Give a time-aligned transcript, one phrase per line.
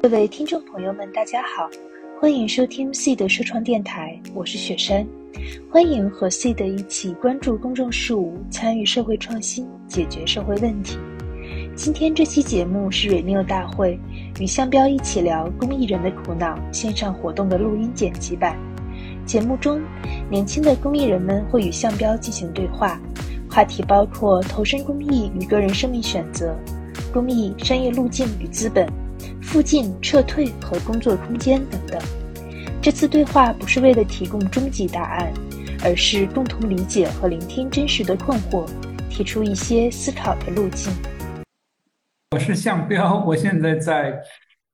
[0.00, 1.68] 各位听众朋友们，大家好，
[2.20, 5.04] 欢迎收听 C 的说创电台，我是雪山，
[5.68, 10.96] 欢迎和 C 的一起关注公众事务，参与社会创新，解决社会问题。
[11.74, 13.98] 今天这期节目是 Renew 大会
[14.38, 18.56] 与向标一起聊公益人的苦恼线上活动的录音剪辑版。
[19.26, 19.82] 节目中，
[20.30, 23.00] 年轻的公益人们会与向标进行对话，
[23.50, 26.56] 话题包括投身公益与个人生命选择、
[27.12, 28.86] 公益商业路径与资本。
[29.42, 32.00] 附近、撤退和工作空间等等。
[32.80, 35.32] 这次对话不是为了提供终极答案，
[35.82, 38.68] 而是共同理解和聆听真实的困惑，
[39.10, 40.92] 提出一些思考的路径。
[42.30, 44.20] 我是向彪，我现在在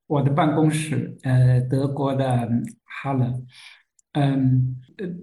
[0.07, 2.49] 我的办公室，呃，德国的
[2.85, 3.33] 哈勒。
[4.13, 4.77] 嗯，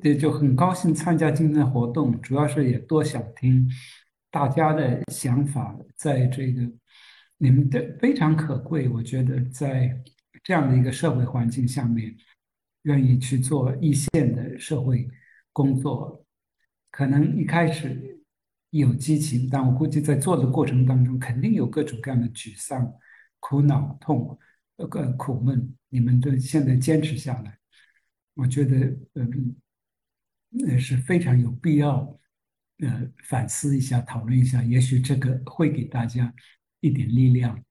[0.03, 3.70] 呃，就很高兴参加今天的活动，主要是也多想听
[4.31, 6.62] 大家的想法，在这个。
[7.44, 10.00] 你们的非常可贵，我觉得在
[10.44, 12.16] 这样的一个社会环境下面，
[12.84, 15.09] 愿意去做一线的社会
[15.52, 16.23] 工作，
[16.92, 18.22] 可能一开始
[18.69, 22.94] 有激情，但我估计在做的过程当中，肯定有各种各样的沮丧、
[23.39, 24.38] 苦恼、痛、
[24.75, 25.75] 呃苦闷。
[25.89, 27.58] 你们都现在坚持下来，
[28.36, 28.78] 我觉得
[29.16, 29.56] 嗯，
[30.50, 32.19] 那是非常有必要，
[32.84, 36.31] 呃，反思一下、讨论一下，也许这个会给大家。
[36.82, 37.64] 一点力量，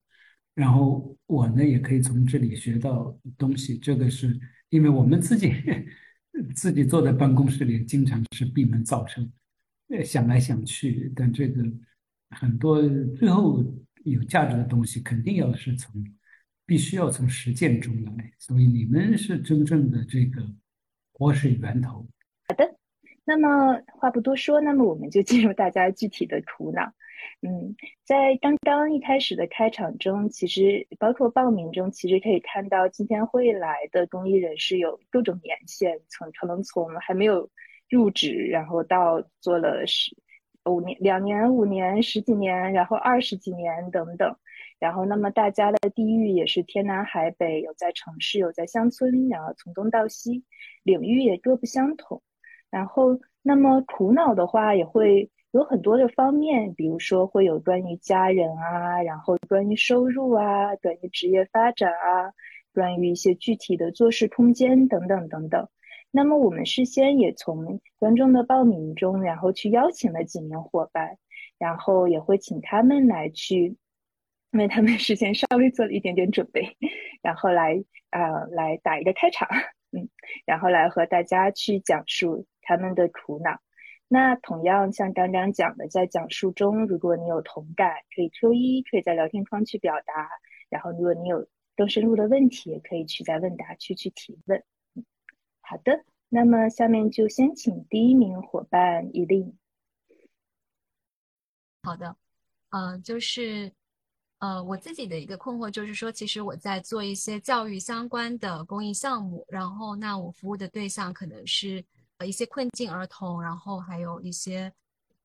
[0.55, 3.77] 然后我呢也可以从这里学到东西。
[3.77, 5.53] 这个是因为我们自己
[6.55, 9.21] 自己坐在办公室里，经常是闭门造车，
[9.89, 11.61] 呃，想来想去，但这个
[12.29, 12.81] 很多
[13.15, 13.63] 最后
[14.05, 16.03] 有价值的东西，肯定要是从
[16.65, 18.31] 必须要从实践中来。
[18.39, 20.41] 所以你们是真正的这个
[21.11, 22.07] 活水源头。
[22.47, 22.77] 好的，
[23.25, 26.93] 那么话不多说，那么我们就进入大家具体的苦恼。
[27.41, 37.49] 嗯，在刚刚一开始的开场中，其实包括报名中，其实可以看到今天会来的公益人士有各种年限，从可能从还没有
[37.89, 40.15] 入职，然后到做了十
[40.65, 44.35] 五年、两年、五年、十几年，然后二十几年等等。
[44.77, 50.43] 然后，那么大家的地域也是天南海北，有在城市，有在乡村，然后从东到西，
[50.83, 52.21] 领域也各不相同。
[52.69, 55.31] 然后，那么苦恼的话也会。
[55.51, 62.31] 有很多的方面，比如说会有关于家人啊，然后关于收入啊，关于职业发展啊，
[62.73, 65.67] 关于一些具体的做事空间等等等等。
[66.09, 71.17] 那么我们事先也从观众的报名中，然后去邀请了几名伙伴，
[71.57, 73.75] 然后也会请他们来去，
[74.51, 76.77] 为他们事先稍微做了一点点准备，
[77.21, 79.49] 然后来啊来打一个开场，
[79.91, 80.07] 嗯，
[80.45, 83.59] 然后来和大家去讲述他们的苦恼。
[84.13, 90.29] 那同样像刚刚讲的，在讲述中，如果你有同感，可以 Q 一，可以在聊天框去表达。
[90.67, 94.61] 然后，如果你有更深入的问题，也可以去在问答区去提问。
[95.61, 99.57] 好的，那么下面就先请第一名伙伴伊令。
[101.83, 102.13] 好的，
[102.71, 103.71] 呃，就是
[104.39, 111.81] 呃，我自己的一个困惑就是说，其实我在做一些教育相关的公益项目，然后那我服务的对象可能是。
[112.23, 114.71] 一些困境儿童，然后还有一些，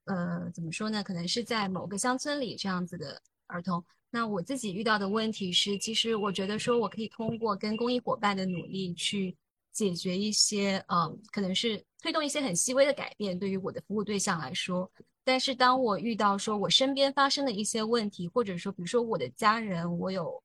[0.05, 1.03] 呃，怎么说呢？
[1.03, 3.85] 可能是在某个乡村里这样子的儿童。
[4.11, 9.37] 那我自己遇到的问题是，其实我觉得说我可以通过跟公益伙伴的努力去
[9.73, 14.91] 解决一些，嗯，可能是推动一些很细微的改变，对于我的服务对象来说。
[15.25, 20.43] 但是当我遇到说我身边发生的一些问题，或者说比如说我的家人，我有，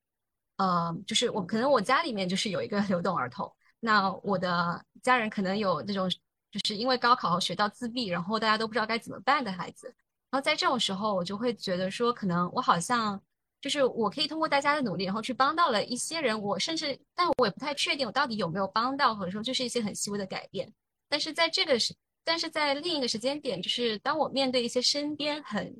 [0.56, 6.10] 呃，就是我可能我家里面就是有一个 流动儿童，那我的家人可能有那种。
[6.52, 9.86] 就是因为高考学到自闭，然后大家都不知道该怎么办的孩子，
[10.30, 13.20] 然后在这种时候，我就会觉得说，可能我好像
[13.60, 16.38] 就是我可以通过大家的努力，然后去帮到了一些人。
[16.38, 20.70] 我甚至，但我也不太确定我到底有没有帮到，或者说就是一些很细微的改变。
[21.08, 25.74] 但是在这个时，但是在另一个时间点，就是当我面对一些身边很，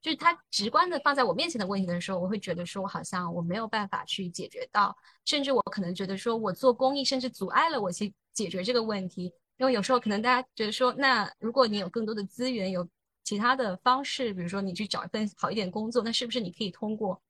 [0.00, 9.32] 就是他直观的放在我面前的问题的时候，我会觉得说我好像我没有办法去解决到，甚至我可能觉得说我做公益，甚至阻碍了我去解决这个问题。
[9.56, 12.86] 因为有时候可能大家觉得说，那如果你有更多的资源，有
[13.22, 17.20] 其他的方式，比如说你去找一份好一点工作，那是不是你可以通过，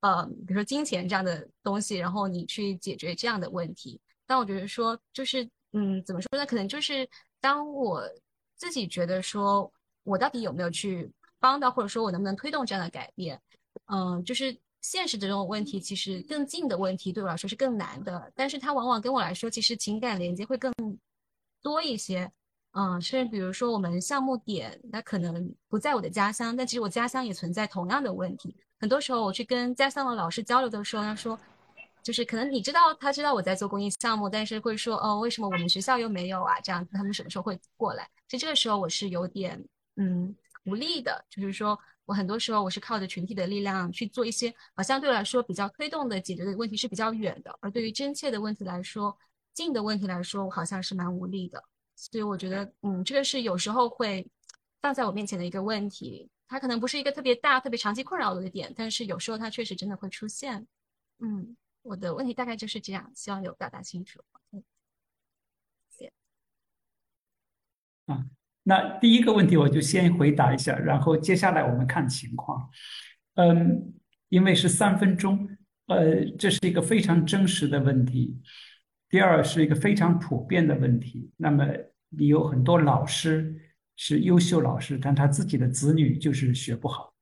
[0.00, 4.00] 呃，比如说金钱这样的东西，然后你去解决这样的问题？
[4.26, 6.46] 但我觉得说，就是嗯，怎么说呢？
[6.46, 7.08] 可能就是
[7.40, 8.02] 当我
[8.56, 9.70] 自己觉得说
[10.04, 13.38] 我到底有没有去帮到，或者说我能不能推动这样的改变？
[13.92, 20.72] 嗯，就是现实的这种问题，其实更近的问题对我来说是更难的，但是它往往跟我来说，其实情感连接会更。
[21.64, 22.30] 多一些，
[22.72, 28.54] 嗯，甚至比如说我们项目点，那可能不在我的家乡，但其实我家乡也存在同样的问题。
[28.78, 31.38] 很多时候我去跟家乡的老师交流的时候，他说，
[32.02, 36.60] 就是可能你知道他知道我在做公益项目，但是会说哦，为什么我们学校又没有啊？
[36.60, 38.06] 这样子他们什么时候会过来？
[38.28, 39.64] 其实这个时候我是有点
[39.96, 49.16] 嗯无力的，就是说我很多时候我是靠着群体的力量去做一些好像对来说比较推动的解决的问题是比较远的，而对于真切的问题来说，
[49.54, 51.64] 近的问题来说，我好像是蛮无力的。
[51.96, 54.28] 所以我觉得嗯，这个是有时候会
[54.82, 60.66] 放在我面前的一个问题，它可能不是一个特别大、特别长期困扰我的点，但是有时候它确实真的会出现，
[61.20, 61.56] 嗯。
[61.86, 64.18] 我的问题大概就是这样，希望有表达清楚。
[65.90, 66.12] 谢谢。
[68.06, 68.24] 啊，
[68.62, 72.70] 那第一个问题我就先回答一下，然后接下来我们看情况。
[73.34, 73.92] 嗯，
[74.30, 75.46] 因为是三分钟，
[75.88, 78.40] 呃，这是一个非常真实的问题。
[79.14, 81.30] 第二是一个非常普遍的问题。
[81.36, 81.64] 那么
[82.08, 83.54] 你有很多老师
[83.94, 87.14] 是优秀老师，但他自己的子女就是学不好。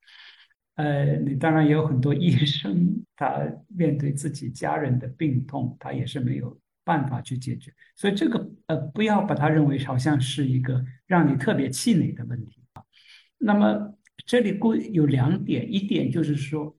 [0.76, 7.70] 呃，你当然也有很多医生，他面对自己家人的病痛，他也是没有办法去解决。
[7.94, 12.82] 所以这个呃，不要把它认为好像是一个让你特别气馁的问题啊。
[13.36, 13.94] 那么
[14.24, 16.74] 这里估有两点，一点就是说，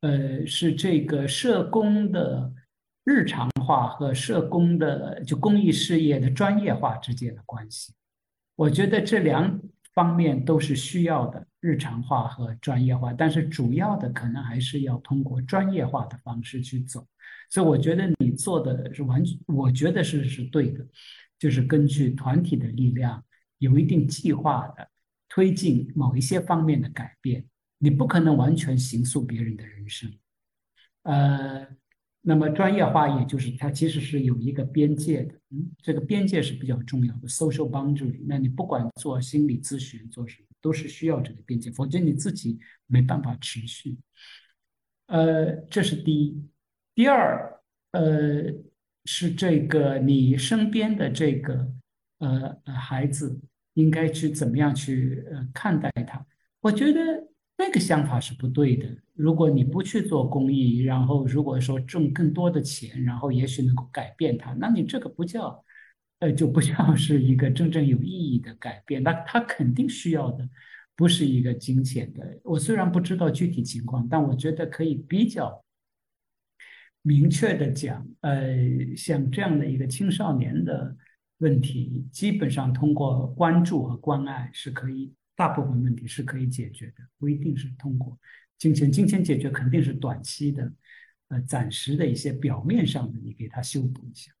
[0.00, 2.52] 呃，是这个社工的
[3.06, 7.94] 日常化和社工的就公益事业的专业化之间的关系。
[8.54, 9.58] 我觉得这两。
[9.96, 17.06] 方面都是需要的日常化和专业化，但是主要的可能还是要通过专业化的方式去走。
[17.48, 20.86] 所以我觉得你做的是完全，我觉得是是对的，
[21.38, 23.24] 就是根据团体的力量，
[23.56, 24.86] 有一定计划的
[25.30, 27.46] 推进某一些方面的改变。
[27.78, 30.12] 你不可能完全形塑别人的人生，
[31.04, 31.66] 呃。
[32.28, 38.20] 那么专业化，也就是它其实是有一个边界的，嗯，这个边界是比较重要的，social boundary。
[38.26, 42.58] 那你不管做心理咨询做什么，都是需要这个边界，否则你自己
[42.88, 43.96] 没办法持续。
[45.06, 46.44] 呃，这是第一。
[46.96, 47.60] 第二，
[47.92, 48.52] 呃，
[49.04, 51.72] 是这个你身边的这个
[52.18, 53.40] 呃孩子
[53.74, 56.26] 应该去怎么样去呃看待他？
[56.60, 57.25] 我觉得。
[57.76, 58.88] 那个想法是不对的。
[59.12, 65.62] 如果你不去做公益，然后如果说挣更多的钱，然后也许能够改变它，那你这个不叫，
[66.20, 69.02] 呃，就不叫是一个真正有意义的改变。
[69.02, 70.48] 那他肯定需要的
[70.96, 72.40] 不是一个金钱的。
[72.44, 75.62] 我虽然不知道具体情况，但我觉得可以比较
[77.02, 78.56] 明确的讲，呃，
[78.96, 80.96] 像这样的一个青少年的
[81.40, 85.12] 问题，基本上通过关注和关爱是可以。
[85.36, 88.18] 大部分问题是可以解决的，不一定是通过
[88.56, 88.90] 金钱。
[88.90, 90.72] 金钱解决肯定是短期的，
[91.28, 94.32] 呃，暂时的一些表面上的，你给他修补一下。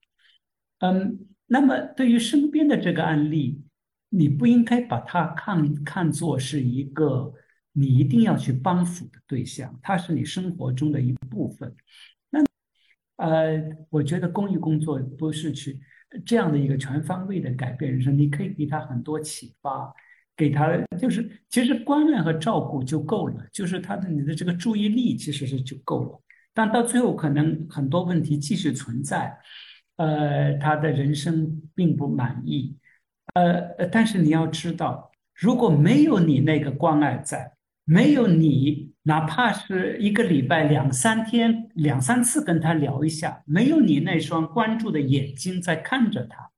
[0.78, 3.62] 嗯，那么对于身边的这个案例，
[4.08, 7.32] 你不应该把它看看作是一个
[7.72, 11.74] 你一定要去帮扶的对象，它是你生活中的一部分。
[12.30, 12.42] 那
[13.16, 15.78] 呃，我觉得公益工作不是去
[16.24, 19.92] 这样的一个全方位的改变人生，你可以给他很多启发。
[20.36, 26.20] 给他就是其实关爱和照顾就够了，就是他的你的这个注意力其实是就够了。
[26.52, 29.36] 但到最后可能很多问题继续存在，
[29.96, 32.76] 呃，他的人生并不满意，
[33.34, 37.52] 呃，但是你要知道，如果没有你那个关爱在，
[37.84, 46.50] 没有你哪怕是一个礼拜两三天两三次跟他聊一下，没有你那双关注的眼睛在看着他。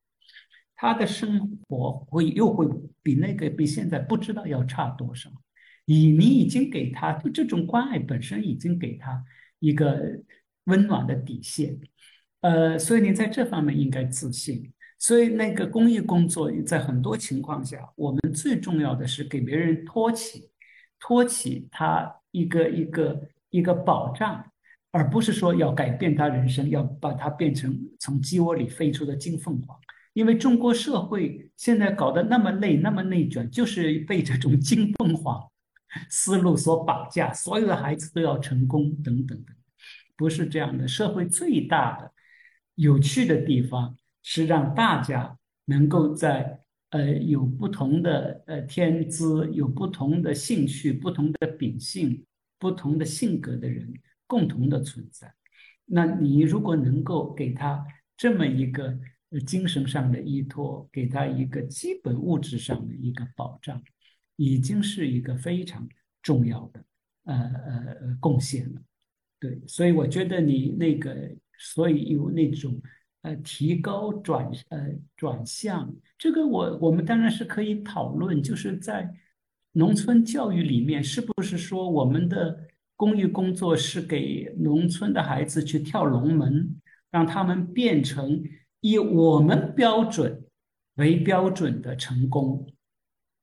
[0.81, 2.65] 他的生活会又会
[3.03, 5.29] 比那个比现在不知道要差多少，
[5.87, 9.25] 以你已经给他就这种关爱本身已经给他
[9.59, 10.23] 一个
[10.67, 11.77] 温暖的底线，
[12.43, 14.73] 呃，所以你在这方面应该自信。
[15.01, 20.49] 所以那个公益工作在很多情况下，我们最重要的是给别人托起，
[21.01, 24.45] 托起他一个一个一个保障，
[24.93, 29.77] 而不是说要改变他人生，要把他变成从鸡窝里飞出的金凤凰。
[30.19, 35.41] 因为中国社会现在搞得那么累、那么内卷，就是被这种 金凤凰
[36.11, 39.57] 思路所绑架，所有的孩子都要成功，等等等，
[40.17, 40.89] 不是这样的。
[40.89, 42.13] 社会最大的
[42.75, 46.59] 有趣的地方是让大家能够在
[46.91, 52.27] 呃有不同的呃天资、有不同的兴趣、不同的秉性、
[52.59, 53.89] 不同的性格的人
[54.27, 55.33] 共同的存在。
[55.85, 58.99] 那你如果能够给他这么一个。
[59.47, 63.83] 精神上的依托，给他一个基本物质上的一个保障，
[64.37, 65.87] 已经是一个非常
[66.23, 66.85] 重要的
[67.25, 68.81] 呃呃贡献了。
[69.39, 71.15] 对，所以我觉得你那个，
[71.59, 72.81] 所以有那种
[73.23, 79.09] 呃提高转呃转向，这个我我们当然是可以讨论，就是在
[79.73, 82.67] 农村教育里面，是不是说我们的
[82.97, 86.75] 公益工作是给农村的孩子去跳龙门，
[87.11, 88.43] 让他们变成
[88.81, 90.45] 以我们标准
[90.95, 92.67] 为标准的成功。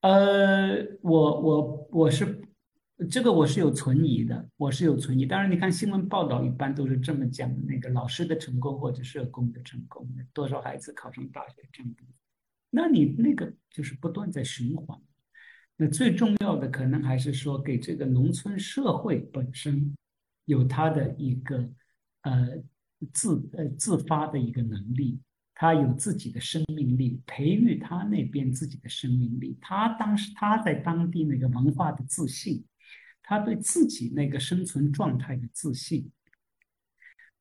[0.01, 2.42] 呃，我我我是
[3.10, 5.25] 这个我是有存疑的，我是有存疑。
[5.25, 11.92] 当然，你看新闻报道一般都是这么讲的，那个老师的成功或者社工的成功，多少孩子考上大学这样。
[12.70, 15.00] 那你那个就是不断在循环。
[15.75, 19.96] 那最重要的可能还是说，给这个农村社会本身
[20.46, 21.70] 有它的一个
[22.22, 22.48] 呃
[23.12, 25.20] 自呃自发的一个能力，
[25.55, 29.57] 他有自己的生命力，培育他那边自己的生命力。
[29.62, 32.63] 他当时他在当地那个文化的自信，
[33.24, 36.12] 他对自己那个生存状态的自信。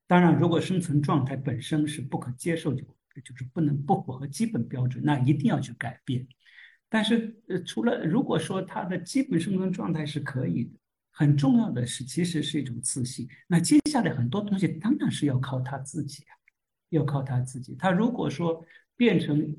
[0.06, 2.84] 当然，如果生存状态本身是不可接受，就
[3.24, 6.26] 就是不能不符合基本标准，那一定要去改变。
[6.88, 10.78] 但是，呃，除了如果说他的基本生存状态是可以的，
[11.10, 13.26] 很重要的是，其实是一种自信。
[13.48, 16.36] 那接下来很多东西当然是要靠他自己啊，
[16.94, 17.76] 要靠他自己。
[17.78, 18.64] 他如果说
[18.96, 19.54] 变成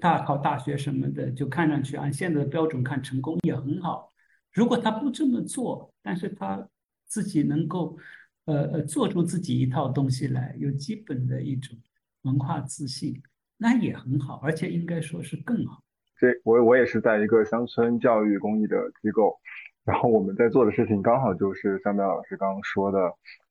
[0.00, 4.12] 大考大学什么的，就看上去按现在的标准看成功也很好。
[4.52, 6.66] 如果他不这么做，但是他
[7.06, 7.98] 自己能够，
[8.46, 11.76] 呃呃，做出自己一套东西来，有基本的一种
[12.22, 13.20] 文化自信，
[13.58, 15.82] 那也很好，而且应该说是更好。
[16.18, 19.38] 这我我也是在一个乡村教育公益的机构，
[19.86, 22.98] 然后我们在做的事情刚好就是像苗老师刚刚说的，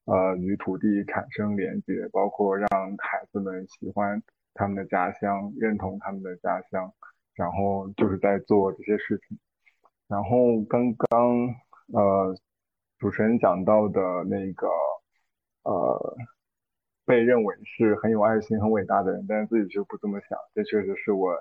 [0.04, 4.22] 呃，与土地产生连接，包括让孩子们喜欢
[4.54, 6.94] 他们的家乡，认同他们的家乡，
[7.34, 9.40] 然后就是在做这些事情。
[10.08, 11.48] 然后刚刚
[11.94, 12.36] 呃
[13.00, 14.68] 主持人讲到的那个
[15.64, 16.18] 呃
[17.06, 21.34] 被认为是很有爱心、很伟大的人，但是自己却不这么想，这确实是我。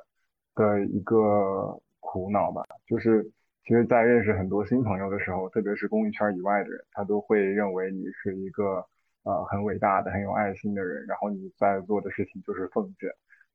[0.56, 3.28] 的一个苦恼吧，就是
[3.66, 8.84] 其实，在认识很多新朋友的时候，特别是公益圈以外的人，他都会认为你是一个
[9.22, 13.08] 呃很伟大的、很有爱心的人，然后你在做的事情就是奉献。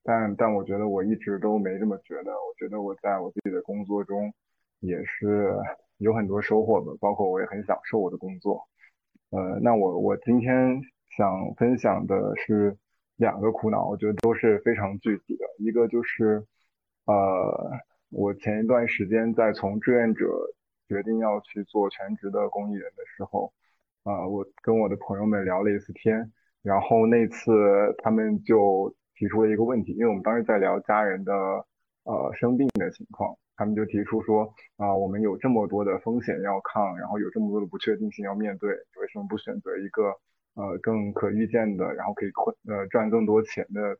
[0.03, 4.33] 但但我觉得我一直都没这么觉得，我觉得我在我自己的工作中
[4.79, 5.55] 也是
[5.99, 8.63] 有很多收获的，包括我也很享受我的工作。
[9.29, 10.81] 呃，那我我今天
[11.15, 12.75] 想分享的是
[13.17, 16.43] 两个苦恼，我觉得都是非常具体的，一个就是。
[17.05, 17.71] 呃，
[18.09, 20.25] 我前一段时间在从志愿者
[20.87, 23.53] 决定要去做全职的公益人的时候，
[24.03, 26.31] 啊，我跟我的朋友们聊了一次天，
[26.63, 27.51] 然后那次
[27.99, 31.33] 他们就提出了一个问题，因为我们当时在聊家人的
[32.03, 40.15] 呃生病的情况，他们就提出说啊，我们有这么多的风险要抗，然后有这么多的不确定性要面对，为什么不选择一个
[40.55, 42.31] 呃更可预见的，然后可以
[42.67, 43.97] 呃赚更多钱的？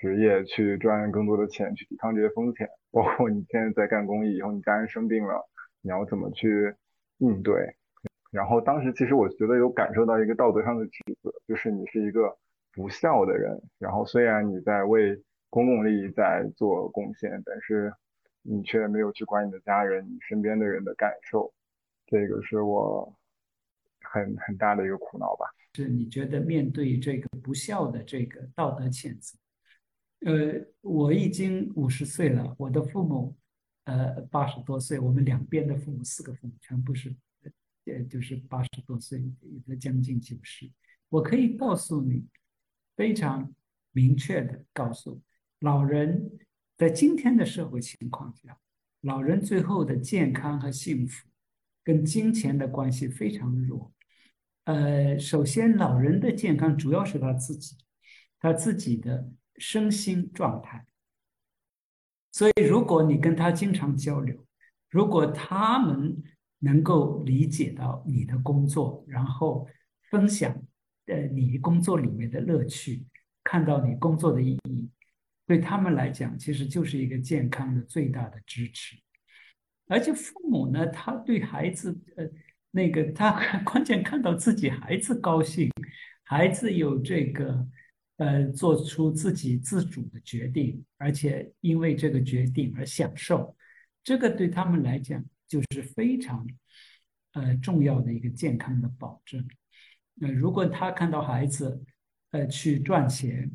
[0.00, 5.46] 职业去赚更多的钱，去抵抗这些风险，包括你现在在干公益，以后你家人生病了，
[5.82, 6.74] 你要怎么去
[7.18, 7.76] 应对？
[8.30, 12.34] 然后当时其实我觉得有感受到一个道德上的指责，就是你是一个
[12.72, 13.60] 不孝的人。
[13.78, 17.92] 然后虽然你在为公共利益在做贡献，但是
[18.40, 21.52] 你却没有去管你的家人、你身边的人的感受，
[22.06, 23.12] 这个是我
[24.00, 25.44] 很很大的一个苦恼吧。
[25.74, 29.36] 是你觉得面对这个不孝的这个道德谴责？
[30.20, 33.34] 呃，我已经五十岁了，我的父母，
[33.84, 37.16] 呃，八十多岁，我们两边的父母，四个父母全部是，
[37.86, 40.70] 呃，就是八十多岁，有的将近九十。
[41.08, 42.26] 我可以告诉你，
[42.96, 43.50] 非常
[43.92, 45.22] 明确的告诉
[45.60, 46.30] 老人，
[46.76, 48.58] 在今天的社会情况下，
[49.00, 51.26] 老人最后的健康和幸福，
[51.82, 53.90] 跟金钱的关系非常弱。
[54.64, 57.74] 呃，首先，老人的健康主要是他自己，
[58.38, 59.32] 他自己的。
[59.60, 60.86] 身心状态，
[62.32, 64.34] 所以如果你跟他经常交流，
[64.88, 66.16] 如果他们
[66.60, 69.68] 能够理解到你的工作，然后
[70.10, 70.50] 分享
[71.06, 73.04] 呃你工作里面的乐趣，
[73.44, 74.88] 看到你工作的意义，
[75.46, 78.96] 对他们来讲，其实就是一个健康的最大的支持。
[79.86, 82.24] 而且父母呢，他对孩子呃
[82.70, 85.70] 那个他 关键看到自己孩子高兴，
[86.24, 87.68] 孩子有这个。
[88.20, 93.56] 呃，做出自己自主的决定，而且因为这个决定而享受，
[94.04, 96.46] 这个对他们来讲就是非常
[97.32, 99.42] 呃重要的一个健康的保证。
[100.16, 101.82] 那如果他看到孩子
[102.32, 103.50] 呃去赚钱，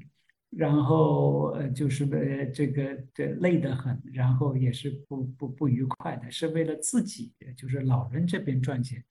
[0.49, 9.05] 然后呃就是呃这个这累得很，然后也是不不不愉快的，是为了自己，就是老人这边赚钱。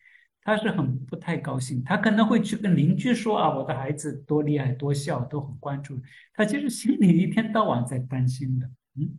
[0.45, 5.99] 他是很不太高兴，他可能会去跟邻居说啊，我的孩子多厉害，多孝，都很关注。
[6.35, 9.19] 他其实心里一天到晚在担心的，嗯，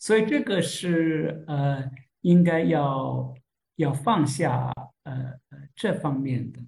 [0.00, 1.88] 所以这个是呃，
[2.22, 3.32] 应该要
[3.76, 4.72] 要放下
[5.04, 5.12] 呃
[5.50, 6.60] 呃这方面的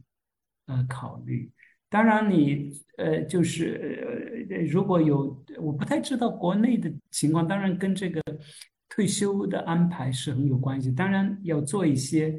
[0.66, 1.50] 呃考虑。
[1.88, 8.22] 当然，你呃就是呃如果有我不太知道国内的情况，当然跟这个
[8.88, 10.92] 退休的安排是很有关系。
[10.92, 12.34] 当然要做一些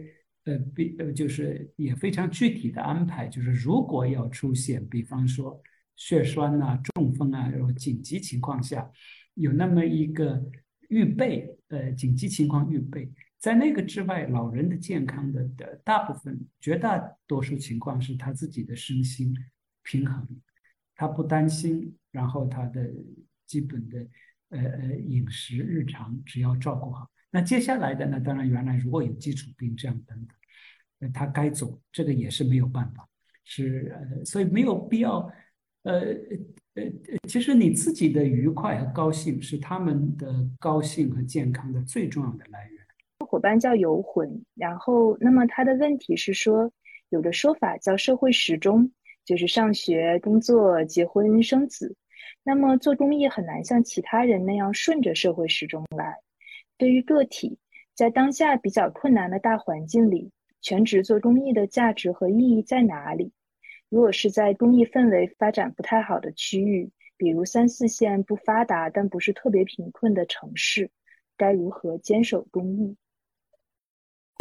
[0.47, 5.61] 呃比呃就是也非常具体的安排，就是如果要出现，比方说
[5.95, 8.89] 血栓啊、中风啊，然后紧急情况下
[9.35, 10.41] 有那么一个
[10.89, 13.11] 预备呃紧急情况预备。
[13.39, 19.35] 在那个之外，老人的健康的的大部分、绝大多数情况是他自己的身心
[19.83, 20.27] 平衡，
[20.95, 22.89] 他不担心，然后他的
[23.45, 24.07] 基本的
[24.49, 27.07] 呃呃饮食日常只要照顾好。
[27.29, 28.19] 那接下来的呢？
[28.19, 30.36] 当然，原来如果有基础病这样等等，
[31.13, 33.07] 他该走，这个也是没有办法，
[33.43, 35.19] 是呃，所以没有必要，
[35.83, 35.93] 呃
[36.73, 36.83] 呃呃，
[37.27, 42.77] 其实你自己的愉快和高兴是他们的高兴和健康的最重要的来源。
[43.25, 46.71] 伙伴叫游魂，然后那么他的问题是说，
[47.09, 48.91] 有的说法叫社会时钟，
[49.25, 51.95] 就是上学、工作、结婚、生子。
[52.43, 56.17] 那么做公益很难像其他人那样顺着社会时钟来。
[56.77, 57.57] 对于个体，
[57.93, 60.31] 在当下比较困难的大环境里，
[60.67, 63.31] 全职做公益的价值和意义在哪里？
[63.87, 70.91] 如果是在公益氛围发展不太好的区域，比如三四线不发达但不是特别贫困的城市，
[71.37, 72.97] 该如何坚守公益？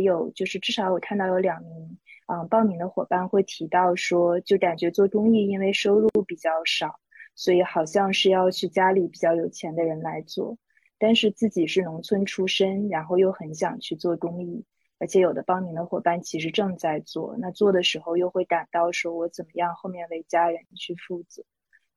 [0.02, 6.98] 有，就是至少我看到有两名，嗯，报名的伙伴会提到说，就感觉做公益因为收入比较少，
[7.36, 10.58] 所以好像是要去家里比较有钱的人来做，
[10.98, 14.64] 但是自己是农村出身，然后又很想去做公益，
[14.98, 21.44] 而且有的帮您的伙伴其实正在做，那做的时候又会感到说我怎么样后面为家人去负责，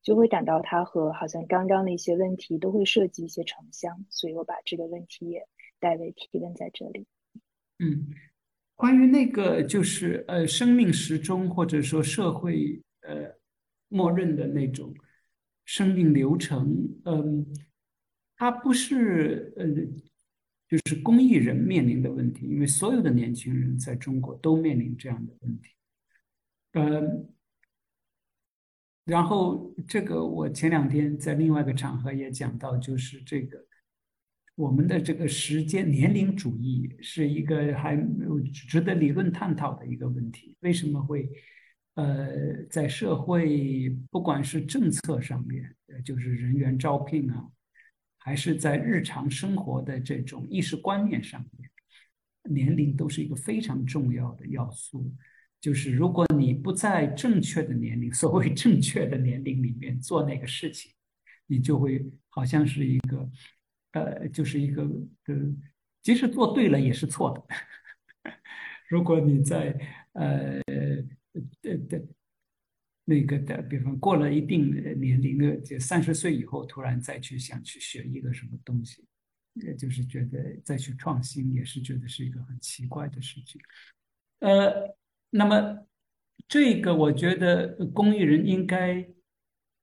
[0.01, 5.47] 就会感到他和好像刚刚的一些问题都会涉及一些城乡，所以我把这个问题也
[5.79, 7.05] 代为提问在这里。
[7.79, 8.09] 嗯，
[8.75, 13.33] 关于那个就是呃生命时钟或者说社会呃
[13.87, 14.93] 默认的那种
[15.63, 16.67] 生命流程，
[17.05, 17.45] 嗯，
[18.35, 19.65] 它不是呃
[20.69, 25.69] 就是公益人面临的问题，因为所有的年轻人在中国都面临这样的问题，
[26.73, 27.27] 嗯，
[29.05, 33.65] 然后这个我前两天在另外一个场合也讲到，就是这个。
[34.55, 37.95] 我们的这个时间年龄主义是一个还
[38.67, 40.53] 值得理论探讨的一个问题。
[40.59, 41.29] 为什么会，
[41.93, 47.47] 呃，在社会不管是政策上面，就是人员招聘啊，
[48.29, 51.67] 还是在日常生活的这种意识观念上面，
[52.43, 55.11] 年龄都是一个非常重要的要素。
[55.59, 60.91] 就是如果你不在正确的年龄，所谓正确的年龄里面做那个事情，
[61.47, 63.27] 你就会好像是一个。
[63.93, 64.83] 呃，就是一个
[65.25, 65.35] 呃，
[66.03, 67.43] 即使做对了也是错的。
[68.87, 69.75] 如果你在
[70.13, 70.61] 呃
[71.63, 71.99] 呃的
[73.09, 79.03] 那个的，比方过了一定年龄的，就三十岁以后，突然再去想去学一个什么东西，
[79.55, 83.59] 也就是觉得再去创新，也是觉得是一个很奇怪的事情。
[84.41, 84.95] 呃，
[85.31, 85.87] 那么
[86.47, 89.05] 这个我觉得公益人应该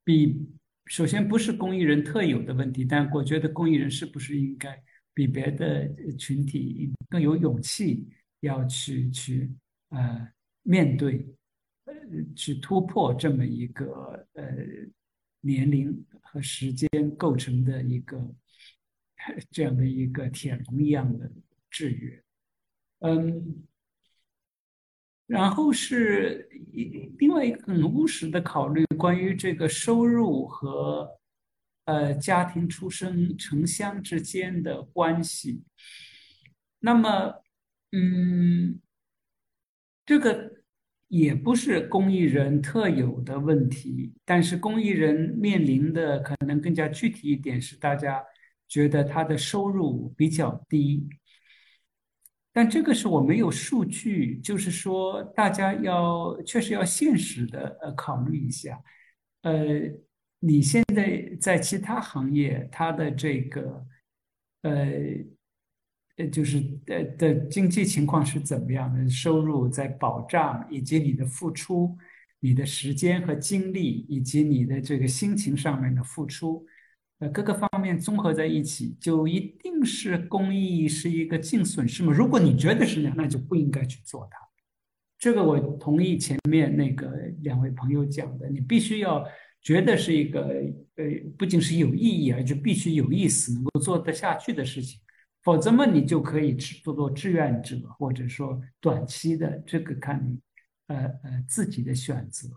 [0.04, 0.46] 比。
[0.88, 4.80] 首先不是公益人特有的问题，但我觉得公益人是不是应该
[5.12, 8.08] 比别的群体更有勇气，
[8.38, 9.52] 要去去
[9.88, 10.28] 呃
[10.62, 11.26] 面对，
[11.86, 11.94] 呃
[12.36, 14.44] 去突破这么一个呃
[15.40, 18.34] 年龄和时间构成的一个
[19.50, 21.30] 这样的一个铁笼一样的
[21.70, 22.22] 制约，
[23.00, 23.64] 嗯。
[25.28, 26.48] 然后是
[27.18, 31.18] 另外一个很务实的考虑，关于这个收入和
[31.86, 35.64] 呃家庭出生城乡之间的关系。
[36.78, 37.42] 那么，
[37.90, 38.80] 嗯，
[40.04, 40.55] 这个
[41.08, 48.22] 也不是公益人特有的问题，但是公益人面临的可能更加具体一点，是大家
[48.68, 51.08] 觉得他的收入比较低。
[52.52, 58.82] 但这个是我没有数据，就是说大家要确实要现实的呃考虑一下，
[59.42, 59.54] 呃，
[60.40, 63.86] 你现在在其他行业，他的这个
[64.62, 64.90] 呃
[66.16, 69.08] 呃就是呃的经济情况是怎么样的？
[69.08, 71.96] 收入在保障，以及你的付出、
[72.40, 76.64] 你的时间和精力，以及你的这个心情上面的付出。
[77.18, 82.12] 呃，各个方面综合在一起，就一定是公益是一个净损失吗？
[82.12, 84.38] 如果你觉得是那样，那就不应该去做它。
[85.18, 89.24] 这个我同意前面那个两位朋友讲的，你必须要
[89.62, 90.42] 觉得是一个
[90.96, 91.04] 呃，
[91.38, 95.00] 不仅是有意义，而且必须有意思，能够做得下去的事情。
[95.46, 100.40] 否则嘛，你就可以去做做志愿者，或者说短期的，这个看你
[100.88, 102.48] 呃呃自己的选择，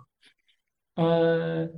[0.95, 1.71] 呃，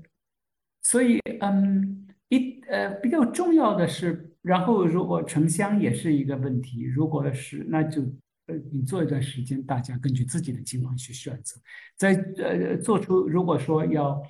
[0.82, 8.02] 所以嗯一呃比较重要的是，然后如果城乡也是一个问题，如果是那就
[8.45, 11.60] 呃你做一段时间，大家根据自己的情况去选择，
[11.97, 14.24] 在呃做出如果说要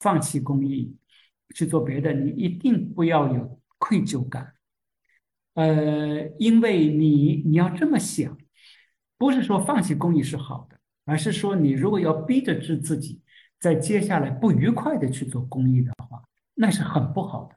[0.00, 0.96] 放弃公益
[1.54, 4.54] 去做别的，你一定不要有愧疚感，
[5.54, 8.36] 呃，因为你你要这么想。
[9.18, 13.22] 不是说放弃公益是好的，而是说你如果要逼着自自己
[13.60, 16.20] 在接下来不愉快的去做公益的话，
[16.54, 17.54] 那是很不好的，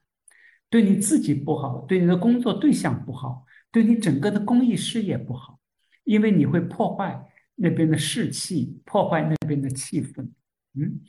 [0.70, 5.60] 对你自己不好，对你的工作对象不好，对你整个的公益事业不好，
[6.04, 7.20] 因为你会破坏
[7.56, 10.30] 那边的士气，破坏那边的气氛。
[10.76, 11.02] 嗯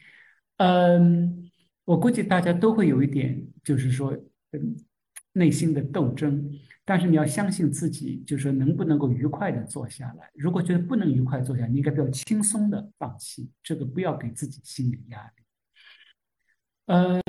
[0.57, 1.51] 嗯，
[1.85, 4.17] 我估计大家都会有一点，就是说，
[4.53, 4.75] 嗯，
[5.35, 6.51] 内心的斗争。
[6.89, 10.31] 但是你要相信自己，就是说能不能够愉快的坐下来。
[10.35, 15.43] 如果觉得不能愉快坐下，你应该比较轻松的放弃，这个不要给自己心理压力。
[16.87, 17.21] 呃，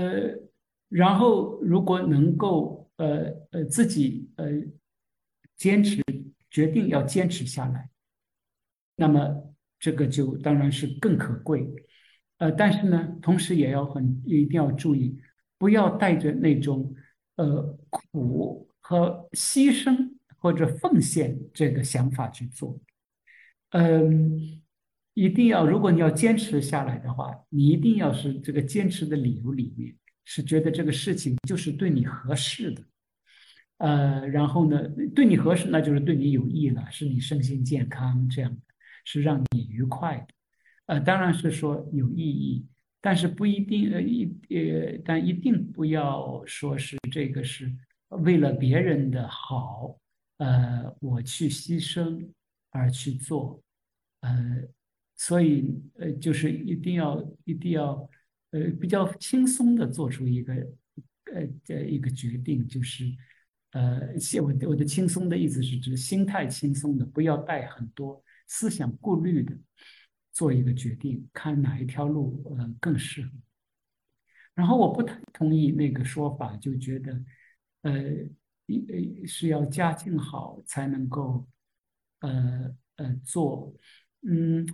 [0.90, 4.46] 然后如果能够呃呃自己呃
[5.56, 6.04] 坚持
[6.52, 7.90] 决定要坚持下来，
[8.96, 11.68] 那么这个就当然是更可贵。
[12.38, 15.20] 呃，但是呢，同时也要很一定要注意，
[15.58, 16.94] 不要带着那种
[17.38, 18.67] 呃苦。
[18.90, 22.80] 和牺牲或者奉献这个想法去做，
[23.72, 24.62] 嗯，
[25.14, 32.82] 一定要，如果你要坚持下来的话，你一定要是这个坚持的理由里面是觉得这个事情就是对你合适的，
[33.80, 34.82] 呃，然后呢，
[35.14, 38.62] 对你合适，那就是对你有益了，是你身心健康这样的，
[39.04, 40.28] 是让你愉快的，
[40.86, 42.66] 呃，当然是说有意义，
[43.02, 47.70] 但是不一定，呃，一呃，但一定不要说是这个是。
[48.10, 50.00] 为了别人的好，
[50.38, 52.26] 呃，我去牺牲
[52.70, 53.62] 而去做，
[54.22, 54.64] 呃，
[55.18, 58.10] 所以呃，就是一定要一定要
[58.52, 60.54] 呃比较轻松的做出一个
[61.34, 63.12] 呃的一个决定，就是
[63.72, 64.00] 呃，
[64.42, 69.54] 我我的轻松的意思是指心态轻松的，不要带很多思想顾虑的
[70.32, 73.32] 做一个决定，看哪一条路呃更适合。
[74.56, 77.22] 然后我不太同意那个说法，就觉得。
[77.84, 77.94] 呃，
[78.66, 81.48] 一是要家境好才能够，
[82.20, 83.74] 呃呃做，
[84.22, 84.68] 嗯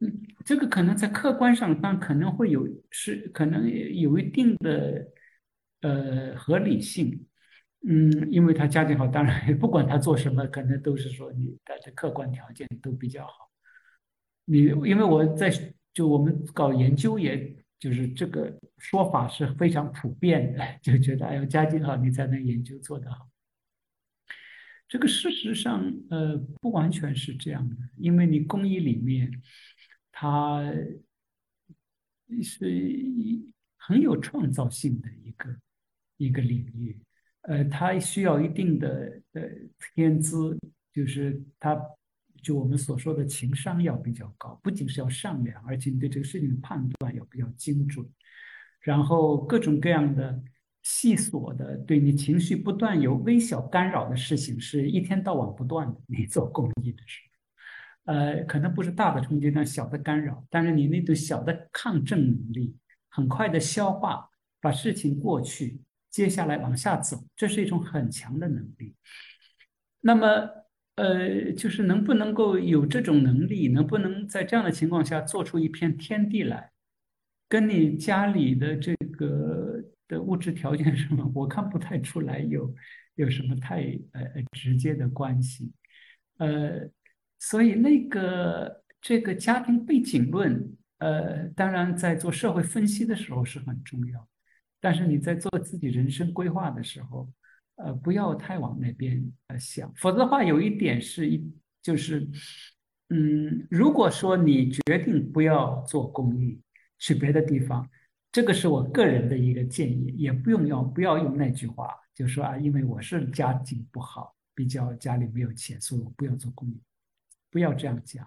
[0.00, 5.08] 嗯，这个可能在客观上，但可能会有是可能有一定的
[5.80, 7.26] 呃合理性，
[7.88, 13.50] 嗯，因为他家境好，当然不管他做什么，可能都是说你他的客观条件都比较好。
[14.44, 15.50] 你因为我在
[15.92, 17.56] 就我们搞研究也。
[17.78, 23.28] 就是这个说法是非常普遍的，就觉得哎呦家境好你才能研究做得好。
[24.88, 29.30] 这个事实上呃不完全是这样的，因为你工艺里面
[30.10, 30.72] 它
[32.42, 35.56] 是一很有创造性的一个
[36.16, 36.98] 一个领域，
[37.42, 39.42] 呃它需要一定的呃
[39.94, 40.58] 天资，
[40.92, 41.80] 就是它。
[42.46, 48.08] 就我们所说的情商要比较高，不仅是要善良，而且你对这个事情的判断要比较精准。
[48.78, 50.40] 然后各种各样的
[50.84, 56.00] 细琐的，对你情绪不断有微小干扰的事情，是一天到晚不断的。
[56.06, 57.20] 你做公益的时
[58.04, 62.76] 候，呃，可能不是大的冲击，但小的干扰，但是你那种小的抗震能力，
[63.08, 64.30] 很快的消化，
[64.60, 65.80] 把事情过去，
[66.12, 68.94] 接下来往下走，这是一种很强的能力。
[70.00, 70.64] 那么。
[70.96, 76.70] 呃，就是能不能够有这种能力，能不能在这样的情况下做出一片天地来，
[77.50, 82.74] 跟你家里的这个的物质条件什么，我看不太出来有
[83.16, 83.82] 有什么太
[84.12, 85.70] 呃直接的关系。
[86.38, 86.88] 呃，
[87.38, 94.26] 所以那个这个家庭背景论，呃，当然在做社会分析的时候是很重要，
[94.80, 97.30] 但是你在做自己人生规划的时候。
[97.76, 102.26] 呃，不要太往那边呃想，否则的话，有一点是一就是，
[103.10, 106.58] 嗯，如果说你决定不要做公益，
[106.98, 107.88] 去别的地方，
[108.32, 116.80] 这个是我个人的一个建议，也不用要不要用那句话，就说啊，因为我是家境不好，比较家里没有钱，所以我不要做公益，
[117.50, 118.26] 不要这样讲，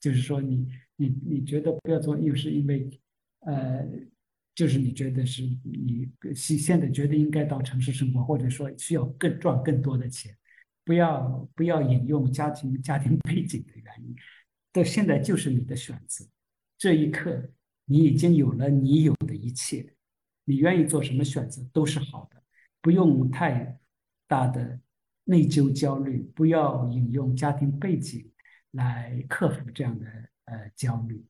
[0.00, 2.90] 就是说你你你觉得不要做，又是因为
[3.40, 3.86] 呃。
[4.54, 10.36] 就是你觉得是你现现在觉得应该到城市生活，或者说需要更赚更多的钱，
[10.84, 14.14] 不要不要引用家庭家庭背景的原因，
[14.72, 16.24] 到现在就是你的选择。
[16.78, 17.50] 这一刻，
[17.84, 19.94] 你已经有了你有的一切，
[20.44, 22.42] 你愿意做什么选择都是好的，
[22.80, 23.78] 不用太
[24.28, 24.78] 大的
[25.24, 28.30] 内疚焦虑，不要引用家庭背景
[28.72, 30.06] 来克服这样的
[30.44, 31.24] 呃焦虑，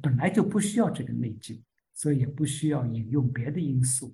[0.00, 1.60] 本来就不需要这个内疚，
[2.02, 4.12] 所以也不需要引用别的因素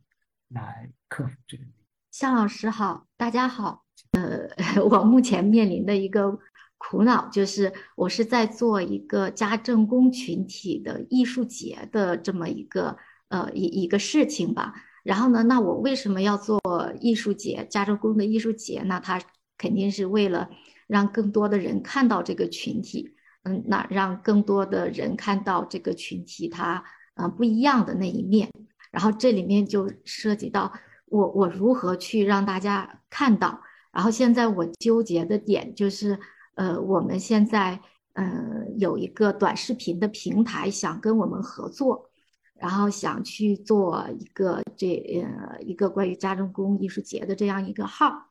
[0.50, 1.64] 来克服这个。
[2.10, 3.86] 向老师好，大家好。
[4.10, 4.46] 呃，
[4.84, 6.38] 我目前面临的一个
[6.76, 12.94] 苦恼就是，我是在做一个家政工群体的艺术节的这么一个
[13.28, 14.74] 呃一一个事情吧。
[15.02, 16.60] 然后呢，那我为什么要做
[17.00, 19.00] 艺术节家政工的艺术节那？
[19.00, 19.18] 它
[19.56, 20.50] 肯定是为了
[20.86, 26.84] 让更多的人看到这个群体，嗯，那让更多的人看到这个群体它
[27.18, 28.50] 啊不一样的那一面。
[28.90, 30.72] 然后这里面就涉及到
[31.04, 33.60] 我我如何去让大家看到。
[33.92, 36.18] 然后现在我纠结的点就是，
[36.54, 37.78] 呃，我们现在
[38.14, 42.08] 呃有一个短视频的平台想跟我们合作，
[42.54, 48.30] 然后想去做一个这呃一个关于家政工艺术节的这样一个号。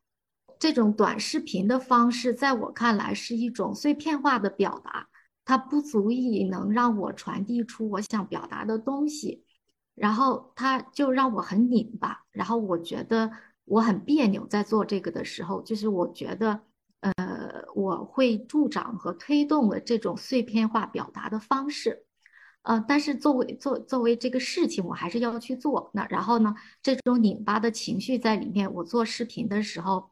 [0.59, 5.07] 这种短视频的方式，在我看来是一种碎片化的表达，
[5.47, 9.45] 它不足以能让我传递出我想表达的东西，
[9.95, 13.31] 然后它就让我很拧巴，然后我觉得。
[13.69, 16.61] 我很别扭，在做这个的时候，就是我觉得，
[17.01, 22.05] 呃，我会助长和推动了这种碎片化表达的方式，
[22.61, 25.91] 呃，但是作为作作为这个事情，我还是要去做。
[25.93, 30.11] 那然后呢，这种拧巴的情绪在里面，我做视频的时候，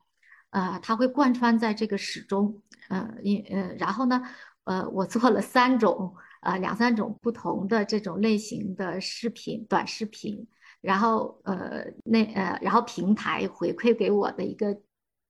[0.49, 4.21] 呃，它会贯穿在这个始终，呃，因呃，然后呢，
[4.65, 10.47] 呃，我做了三种，呃，两三种不同的这种类型的视频，短视频。
[10.81, 14.79] 然后，呃，那呃，然后平台回馈给我的一个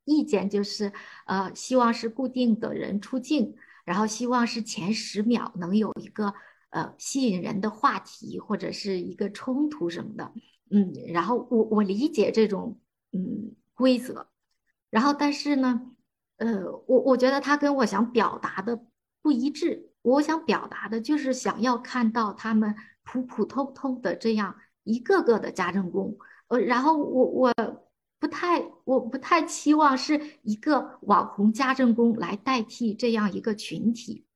[0.04, 0.91] 意见就是，
[1.28, 6.34] 呃，希望是固定的人出镜，然后希望是前十秒能有一个
[6.71, 10.34] 呃吸引人的话题或者是一个冲突什么的，
[10.71, 12.78] 嗯，然后我我理解这种
[13.13, 14.28] 嗯规则，
[14.89, 15.80] 然后但是呢，
[16.36, 18.78] 呃，我我觉得他跟我想表达的
[19.25, 24.55] 不一致，我想表达的就是想要看到他们普普通通的这样。
[24.83, 26.15] 一个个的家政工，
[26.47, 27.51] 呃，然后我我
[28.19, 34.27] 不太我不太期望是一个网红家政工来代替这样一个群体，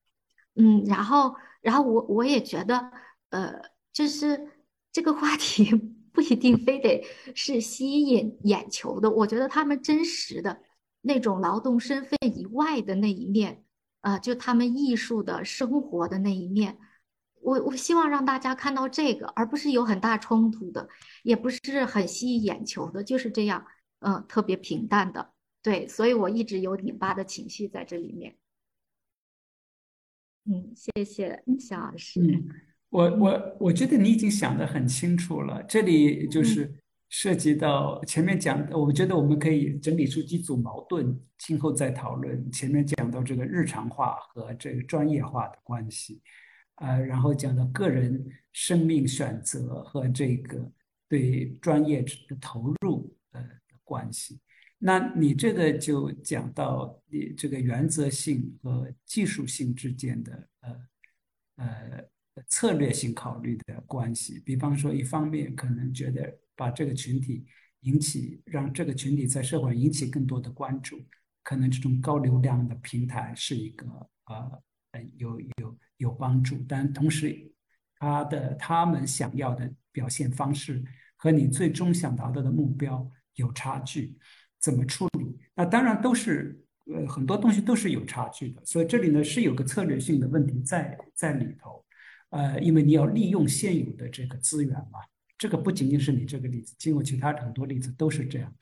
[0.56, 2.92] 嗯，然后然后我我也觉得，
[3.30, 3.62] 呃，
[3.94, 4.50] 就是
[4.92, 5.70] 这个话题
[6.12, 10.64] 不一定非得是吸引眼球的，我觉得他们真实的
[11.02, 13.64] 那种劳动身份以外的那一面，
[14.02, 16.78] 呃，就他们艺术的生活的那一面。
[17.42, 20.90] 我我希望让大家看到这个，而不是有很大冲突的，
[21.24, 23.66] 也不是很吸引眼球的，就是这样，
[24.00, 25.32] 嗯，特别平淡的，
[25.64, 28.36] 对，所以我一直有拧巴的情绪在这里面。
[30.46, 32.20] 嗯，谢谢肖老师。
[32.22, 32.50] 嗯，
[32.90, 36.74] 我我我觉得你已经想得很清楚了，这里就是
[37.10, 42.52] 涉及到前面讲的，我觉得我们可以整理出几组矛盾，今后再讨论。
[42.52, 46.22] 前面讲到这个日常化和这个专业化的关系。
[46.76, 50.72] 呃，然后讲到个人生命选择和这个
[51.10, 52.06] 对专业
[52.40, 54.40] 投入呃的关系，
[54.78, 60.76] 那你这个就讲到你这个原则性和技术性之间的呃
[61.58, 62.04] 呃
[62.48, 64.42] 策略性考虑的关系。
[64.46, 67.46] 比方说，一方面可能觉得把这个群体
[67.82, 71.00] 引起，让这个群体在社会引起更多的关注，
[71.44, 73.86] 可能这种高流量的平台是一个
[74.26, 75.78] 呃呃有有。
[76.00, 77.52] 有帮助，但同时，
[77.98, 80.82] 他的他们想要的表现方式
[81.18, 84.18] 和你最终想达到的目标有差距，
[84.62, 85.38] 怎么处理？
[85.54, 91.84] 那当然都是呃很多东西都是有差距的，所以这里呢是有个策略性的问题在在里头，
[92.30, 95.00] 呃，因为你要利用现有的这个资源嘛，
[95.38, 98.54] 这个不仅仅是你这个例子，经过其他很多例子都是这样。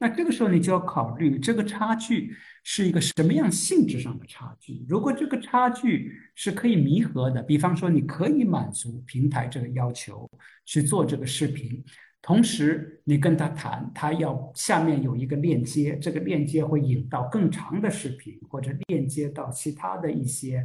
[0.00, 4.84] 那这个时候你就要考虑这个差距是一个什么样性质上的差距。
[4.88, 10.30] 如果这个差距是可以弥合的，比方说你可以满足平台这个要求
[10.64, 11.84] 去做这个视频，
[12.22, 20.64] 同时你跟他谈，他要下面有一个链接，这个链接会引到更长的视频，或者链接到其他的一些，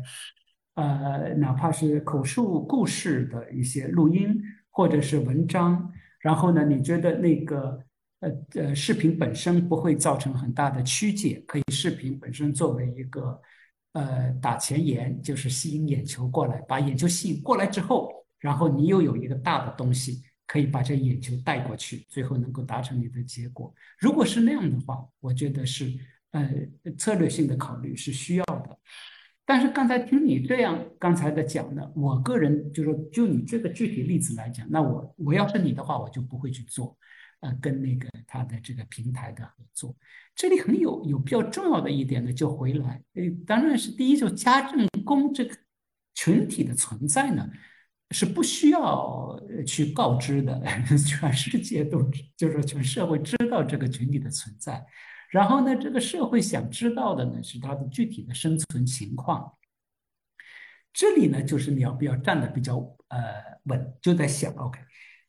[0.75, 5.91] 呃，哪怕是口述故事的一些录音或者是文章。
[6.19, 7.79] 然后呢，你觉得那个？
[8.23, 13.41] 呃呃，视频本身不会造成很大的曲解，可以视频本身作为一个
[13.91, 18.09] 呃打前沿，就是吸引眼球过来，把眼球吸引过来之后，
[18.39, 23.75] 然后你又有一个大的东西可以把这眼球带过去，最后能够达成你的结果。
[23.99, 25.91] 如果是那样的话，我觉得是
[26.31, 26.49] 呃
[26.97, 28.79] 策略性的考虑是需要的。
[29.45, 36.97] 但是刚才听你这样刚才的讲呢，我个人就说，就你这个具体例子来讲，那我我要是你的话，我就不会去做。
[37.41, 39.93] 呃，跟那个他的这个平台的合作，
[40.33, 45.53] 这里很有有比较重要的一点呢，就回来，呃，当然是第一，就家政工这个
[46.15, 47.45] 群体的存在呢，
[48.11, 50.63] 是不需要去告知的，
[51.05, 52.01] 全世界都
[52.37, 54.81] 就是全社会知道这个群体的存在。
[55.33, 59.51] 然后呢，这个社会想知道的呢是它的具体的生存情况。
[60.93, 63.19] 这里呢，就是你要不要站的比较呃
[63.63, 64.79] 稳，就在想，OK，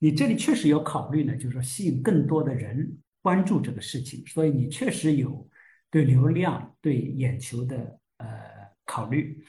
[0.00, 5.48] 你这里确实有考虑呢，就是说吸引更多的人关注这个事情，所以你确实有
[5.90, 8.28] 对流量、对眼球的呃
[8.84, 9.42] 考虑，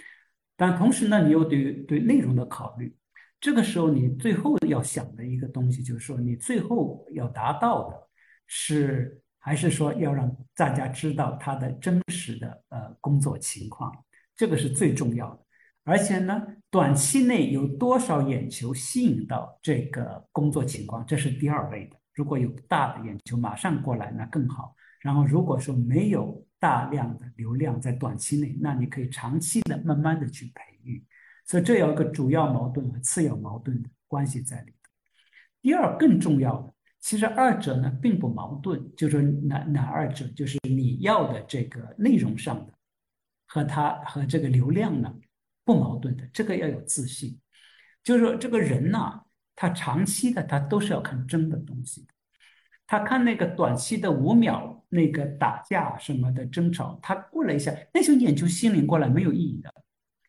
[0.55, 2.95] 但同时呢，你又对对内容的考虑。
[3.41, 8.07] 这个时候，你最后要想的一个东西，就是说，你最后要达到的
[8.47, 9.21] 是。
[9.45, 13.95] 还是说要让大家知道他的真实的呃工作情况，
[14.35, 15.45] 这个是最重要的。
[15.83, 21.95] 而且呢，短期内有多少眼球吸引到这个工作情况，这是第二位的。
[22.15, 24.75] 如果有大的眼球马上过来，那更好。
[24.99, 31.05] 然后如果说没有大量的流量在短期内，那你可以长期的慢慢的去培育。
[31.45, 34.89] 所以这有一个主要矛盾和次要矛盾的关系在里头。
[35.61, 36.73] 第二更重要的。
[37.05, 42.73] 其实二者呢并不矛盾，就是哪哪二者，就是你要的这个内容上的，
[43.45, 45.13] 和它和这个流量呢
[45.63, 47.39] 不矛盾的，这个要有自信。
[48.03, 49.21] 就是说这个人呐，
[49.55, 52.07] 他长期的他都是要看真的东西，
[52.87, 59.71] 他看那个短期的五秒那个打架什么的争吵，他过了一下，那些眼球心灵过来没有意义的。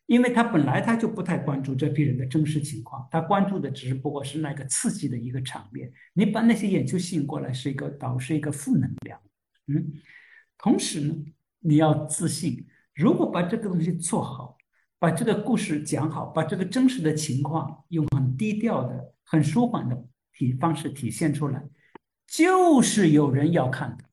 [0.07, 5.91] 因为他本来他就不太关注这批人的真实情况，他关注的只不过是那个刺激的一个场面。
[6.13, 9.19] 你把那些眼球吸引过来，是一个导是一个负能量。
[9.67, 9.91] 嗯，
[10.57, 11.15] 同时呢，
[11.59, 12.65] 你要自信。
[12.95, 14.57] 如果把这个东西做好，
[14.97, 21.61] 把这个故事讲好，把这个真实的情况用很低调的、很舒缓的体方式体现出来，
[22.25, 24.05] 就是有人要看的，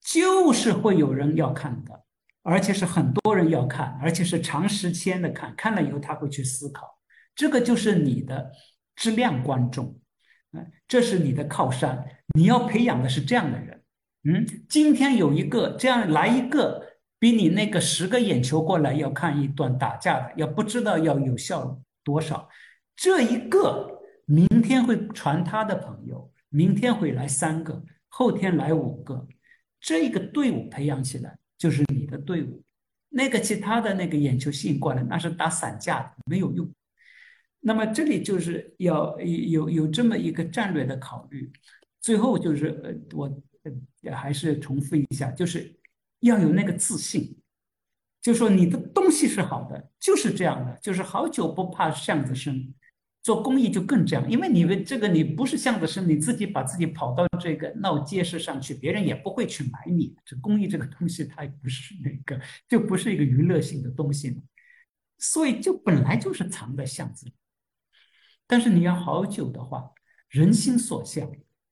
[0.00, 2.04] 就是会有人要看的。
[2.42, 6.86] 而且是很多人要看，而且是长时间的看，看了以后他会去思考，
[7.34, 8.50] 这个就是你的
[8.96, 9.98] 质量观众，
[10.52, 13.82] 嗯，这是你的靠山，你要培养的是这样的人，
[14.24, 16.82] 嗯，今天有一个这样来一个，
[17.18, 22.48] 比你那个十个眼球过来要看一段打架的，要不知道要有效多少，
[22.96, 29.26] 这一个明天会传他的朋友，明天会来三个，后天来五个，
[29.78, 31.36] 这一个队伍培养起来。
[31.60, 32.64] 就是你的队伍，
[33.10, 36.66] 那个其他的那个眼球吸引过来，那是打散架的，没有用。
[37.60, 41.52] 那么这里就是要有有这么一个战略的考虑。
[42.00, 43.42] 最后就是呃，我
[44.04, 45.78] 呃还是重复一下，就是
[46.20, 47.36] 要有那个自信，
[48.22, 52.72] 就说你的东西是好的，就是这样的，就是好酒不怕巷子深。
[53.22, 60.16] 做公益就更这样，因为你们这个你不是巷子深，你自己把自己跑到这个闹街市上去，别人也不会去买你。
[60.24, 64.42] 这公益这个东西，它也不是那个，就不是一个娱乐性的东西嘛，
[65.18, 67.34] 所以就本来就是藏在巷子里。
[68.46, 69.90] 但是你要好久的话，
[70.30, 71.30] 人心所向，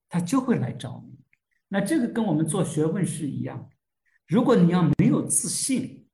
[0.08, 1.18] 他就会来找你。
[1.68, 3.68] 那这个跟我们做学问是一样，
[4.26, 6.06] 如果你要没有自信，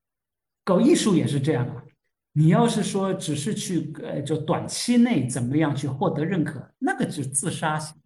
[0.62, 1.83] 搞艺术也是这样啊。
[2.36, 7.96] 你要是说只是去呃，就短期内怎么样去获得认可，那个是自杀型，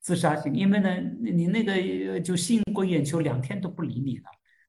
[0.00, 0.52] 自杀型。
[0.52, 4.24] 因为呢，你那个就吸引过眼球，两天都不理你了。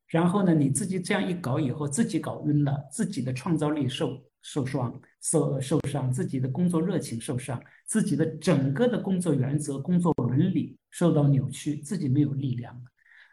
[0.08, 12.80] 然后呢，你自己这样一搞以后，自己搞晕了，自己的创造力受受伤，受受伤，自己的工作热情受伤，自己的整个的工作原则、工作伦理受到扭曲，自己没有力量。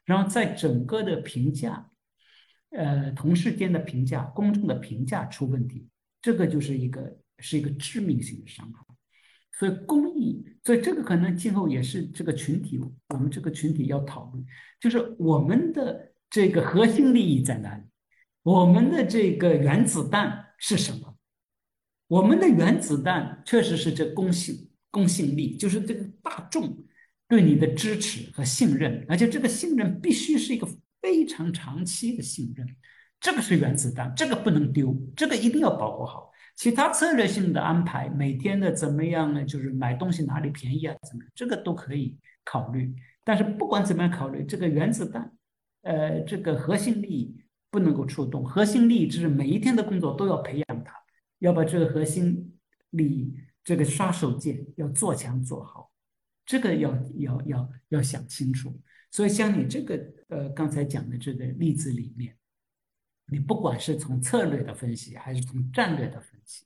[0.07, 1.91] 然后在整个的评价。
[2.75, 5.87] 呃，同事间的评价、公众的评价出问题，
[6.23, 8.83] 这个就是一个是一个致命性的伤害。
[9.59, 14.43] 所以公益，所以这个可能今后也是这个群体，我们这个群体要讨论，
[14.81, 17.83] 就是我们的这个核心利益在哪里？
[18.43, 21.19] 我们的这个原子弹是什么？
[22.09, 26.85] 我们的原子弹确实是这公信公信力，就是这个大众
[27.29, 30.67] 对你的支持和信任，而且这个信任必须是一个。
[31.03, 32.67] 非常长期的信任，
[33.21, 36.31] 这个是原子弹，这个不能丢，这个一定要保护好。
[36.55, 39.45] 其他策略性的安排，每天的怎么样呢？
[39.45, 40.95] 就是买东西哪里便宜啊？
[41.03, 41.25] 怎么？
[41.35, 42.95] 这个都可以考虑。
[43.25, 45.33] 但是不管怎么样考虑，这个原子弹，
[45.83, 47.37] 呃，这个核心利益
[47.71, 48.45] 不能够触动。
[48.45, 50.93] 核心利益就是每一天的工作都要培养它，
[51.41, 52.55] 要把这个核心
[52.91, 53.35] 利益
[53.65, 55.91] 这个杀手锏要做强做好，
[56.45, 58.79] 这个要要要要想清楚。
[59.11, 59.99] 所以，像你这个
[60.33, 62.37] 呃刚才讲的这个例子里面，
[63.27, 66.65] 你不管是从策略的分析，还是从战略的分析，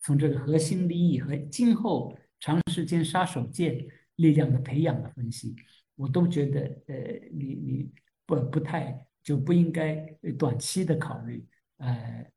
[0.00, 5.56] 从这个核心利益和今后长时间杀手锏力量的培养的分析，
[5.94, 6.94] 我都觉得呃，
[7.32, 7.92] 你你
[8.26, 9.96] 不不太就不应该
[10.38, 11.46] 短期的考虑，
[11.78, 12.30] 呃，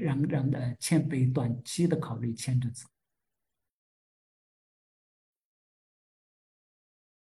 [0.00, 2.88] 让让呃签被短期的考虑牵着走。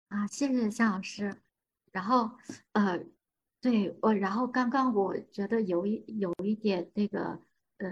[0.08, 1.45] 啊，谢谢夏老师。
[1.96, 2.30] 然后，
[2.72, 3.02] 呃，
[3.58, 7.40] 对我，然后刚刚我觉得有一有一点那个，
[7.78, 7.88] 呃，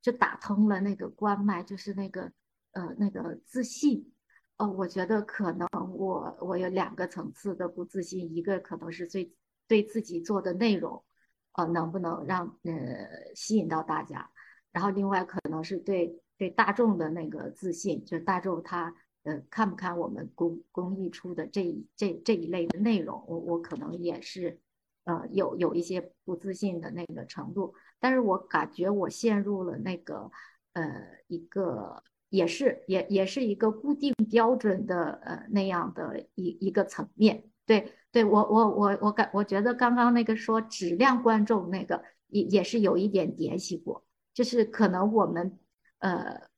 [0.00, 2.32] 就打通了那个关脉，就是那个，
[2.70, 4.10] 呃，那个自信。
[4.56, 9.30] 哦，我觉得可能我我有两个层次的不自信，一个可能是最
[9.68, 11.04] 对自己做的内容，
[11.52, 14.30] 呃，能不能让呃吸引到大家，
[14.72, 18.94] 然后另外可能是对对大众的那个自信，就大众他。
[19.24, 24.58] 呃，看不看我们公公益出的这一这这一类的内容，我我可能也是，
[25.04, 30.28] 呃，有有一些不自信的那个程度，但是我感觉我陷入了那个，
[30.72, 37.44] 呃，一个也是也也是一个固定标准的呃那样的一一个层面。
[37.64, 44.04] 对，对我我我我感我觉得刚刚那个说质量观众那个也也是有一点联系过，
[44.34, 45.56] 就是可能我们
[46.00, 46.50] 呃。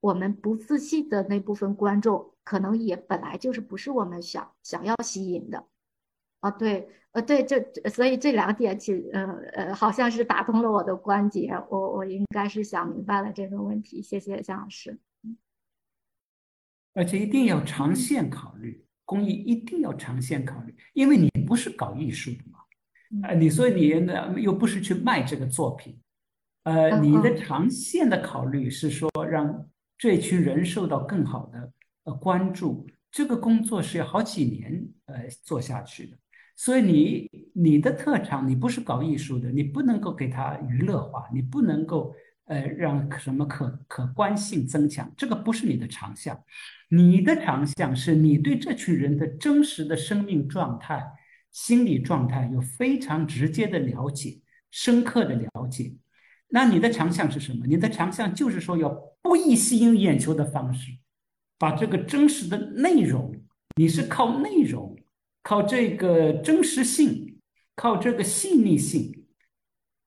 [0.00, 5.66] 我们不自信的那部分观众，可能也本来就是不是我们想想要吸引的，
[6.38, 14.96] 啊，对，呃，对，这所以这两点，其实，呃呃，好像是打通了我的关节，我我应该是想明白了这个问题，谢谢向老师。
[16.94, 22.60] 而且一定要长线考虑，公益一定要长线考虑，因为你不是搞艺术的嘛，
[23.28, 26.00] 呃，你所以你呢又不是去卖这个作品，
[26.62, 29.68] 呃，你的长线的考虑是说让。
[29.98, 31.72] 这群人受到更好的
[32.04, 36.16] 呃关注，这个工作是要好几年呃做下去的。
[36.56, 42.14] 所以你你的特长，你不是搞艺术的，你不能够给他娱乐化，你不能够
[42.46, 46.40] 呃让什么可可观性增强，这个不是你的长项。
[46.88, 51.04] 你的长项是你对这群人的真实的生命状态、
[51.52, 54.40] 心理状态有非常直接的了解、
[54.70, 55.92] 深刻的了解。
[56.48, 57.66] 那你的长项是什么？
[57.66, 58.88] 你的长项就是说，要
[59.20, 60.92] 不易吸引眼球的方式，
[61.58, 63.34] 把这个真实的内容，
[63.76, 64.96] 你是靠内容，
[65.42, 67.38] 靠这个真实性，
[67.74, 69.26] 靠这个细腻性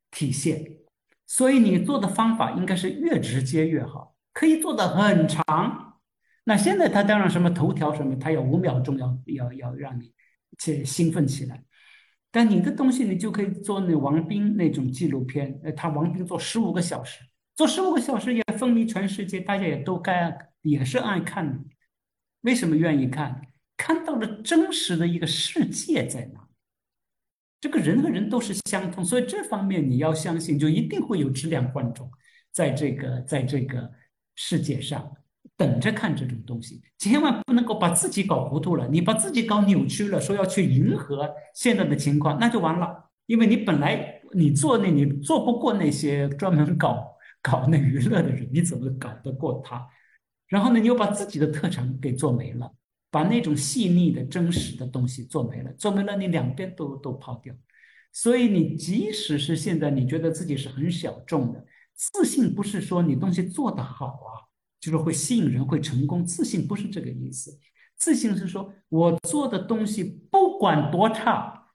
[0.10, 0.78] 体现。
[1.28, 6.00] 所以你做的方法应该是越直接越好，可以做的很长。
[6.44, 10.12] 那现在他当然什么头条什么，他要五秒钟，要要要让你
[10.58, 11.64] 去兴奋起来。
[12.32, 17.22] 但你的东西，你就可以做那王斌那种纪录片，呃，他王斌做十五个小时，
[17.56, 21.60] 做十五个小时也风靡全世界，大家也都该也是爱看的。
[22.42, 23.42] 为什么愿意看？
[23.76, 26.48] 看到了真实的一个世界在哪？
[27.60, 32.10] 这个人和人都是相通，所以这方面你要相信，就一定会有质量观众
[32.52, 33.92] 在这个在这个
[34.36, 35.18] 世界上。
[35.62, 38.88] 等着看这种东西，千万不能够把自己搞糊涂了。
[38.88, 43.12] 你把自己搞扭曲了，说要去迎合现在的情况，那就完了。
[43.28, 49.88] 因为你本来你做那，你做不过那些专门搞搞那娱乐的人，你怎么搞得过他？
[50.48, 52.74] 然后呢，你又把自己的特长给做没了，
[53.12, 57.54] 把那种细腻的真实的东西做没了，做没了，你两边都都抛掉。
[58.12, 64.50] 所以你即使是现在你觉得自己是很小众的，自信不是说你东西做得好啊。
[64.82, 66.26] 就是会吸引人，会成功。
[66.26, 67.58] 自信不是这个意思，
[67.96, 71.68] 自信是说我做的东西不管多差，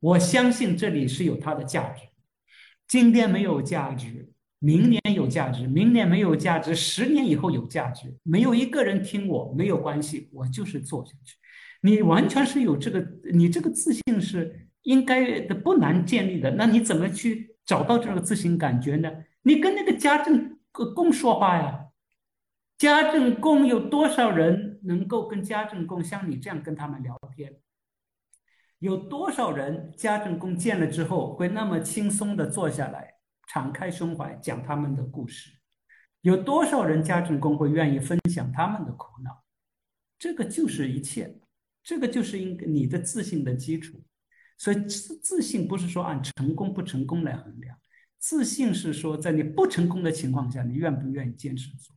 [0.00, 2.02] 我相信这里是有它的价值。
[2.88, 8.16] 今天没有价值，明年有价值，明年没有价值，十年以后有价值。
[8.22, 11.36] 没有一个人听我没有关系，我就是做下去。
[11.82, 16.50] 你完全是有这个，你这个自信是应该的，不难建立的。
[16.52, 19.10] 那你怎么去找到这个自信感觉呢？
[19.42, 21.83] 你跟那个家政工说话呀。
[22.84, 27.56] 家政工有多少人能够跟家政工像你这样跟他们聊天？
[28.78, 33.14] 有多少人家政工见了之后会那么轻松的坐下来，
[33.48, 35.50] 敞开胸怀讲他们的故事？
[36.20, 39.42] 有多少人家政工会愿意分享他们的苦恼？
[40.18, 41.40] 这个就是一切，
[41.82, 43.98] 这个就是应你的自信的基础。
[44.58, 47.78] 所以自自信不是说按成功不成功来衡量，
[48.18, 51.96] 自信是说在你不成功的情况下，你愿不愿意坚持做？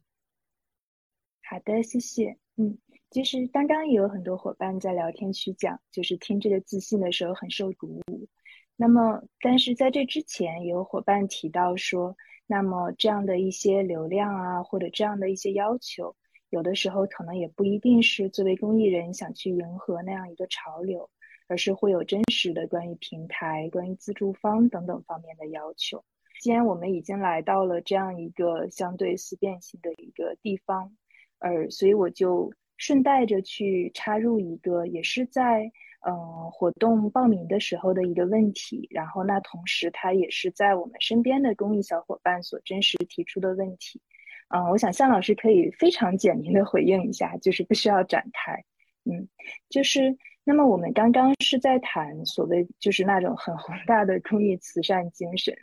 [1.50, 2.38] 好的，谢谢。
[2.58, 2.78] 嗯，
[3.10, 8.28] 其实刚刚也有很多伙伴在聊天区讲，就是听这个自信的时候很受鼓舞。
[8.76, 12.18] 那么，但是在这之前，有伙伴提到说，
[12.48, 16.18] 那么这样的一些流量啊，或者这样的一些要求，
[16.50, 21.10] 有的时候可能也不一定是作为公益人想去迎合那样一个潮流，
[21.48, 26.04] 而是会有真实的关于平台、关于资助方等等方面的要求。
[26.41, 30.98] 既然我们已经来到了这样一个相对思辨性的一个地方。
[31.40, 35.72] 呃，所以我就顺带着去插入一个，也是在
[36.06, 38.88] 嗯活动报名的时候的一个问题。
[38.92, 44.02] 然后那同时，它也是在我们身边的公益小伙伴所真实提出的问题。
[44.50, 48.64] 嗯，我想向老师可以非常简明的回应一下，就是不需要展开。
[49.04, 49.28] 嗯，
[49.70, 55.54] 就是那么我们刚刚是在谈所谓就是那种很宏大的公益慈善精神。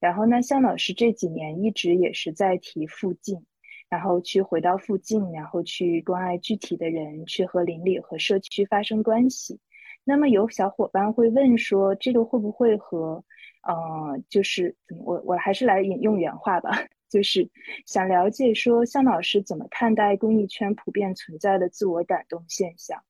[0.00, 3.44] 然后呢，向老师这几年一直也是在提附近，
[3.90, 9.58] 然后去回到附近，然后去关爱具体的人，去和邻里和社区发生关系。
[10.04, 13.22] 那么有小伙伴会问说，这个会不会和，
[13.64, 14.74] 呃，就是
[15.04, 16.70] 我我还是来引用原话吧。
[17.10, 17.50] 就是
[17.86, 23.02] 想了解说，向老师怎么看待公益圈普遍存在的自我感动现象，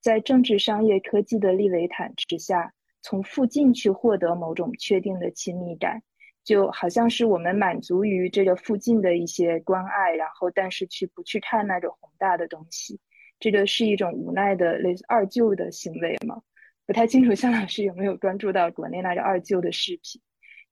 [0.00, 2.72] 在政治、商业、科技的利维坦之下，
[3.02, 6.02] 从附近去获得某种确定的亲密感，
[6.44, 12.98] 就好像是我们满足于这个附近的一些关爱，然后但是去不去看那种宏大的东西，
[13.38, 16.42] 这个是一种无奈的类似二舅的行为吗？
[16.86, 20.20] 不太清楚向老师有没有关注到国内那个二舅的视频。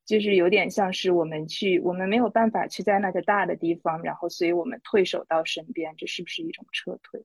[0.07, 7.25] 就是有点像是我们去，我们没有办法去在那个大的地方，然后所以我们退守到身边，这是不是一种撤退？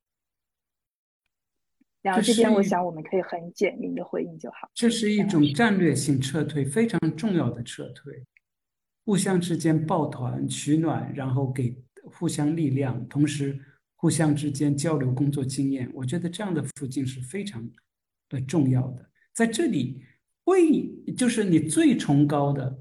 [2.03, 4.69] 然后这边我想我们可以很简明的回应就好。
[4.75, 8.23] 这是一种战略性撤退，非常重要的撤退，
[9.05, 13.57] 互相之间抱团取暖，然后给互相力量，同时
[13.95, 15.89] 互相之间交流工作经验。
[15.93, 17.65] 我觉得这样的附近是非常
[18.27, 20.03] 的重要的，在这里。
[20.45, 20.87] 为
[21.17, 22.77] 就是你最崇高的、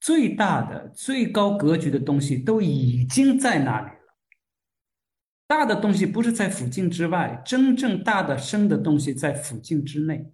[0.00, 4.16] 最大的、最高格局的东西都已经在那里了。
[5.46, 10.32] 大的东西不是在附近之外，真正大的生的东西在附近之内。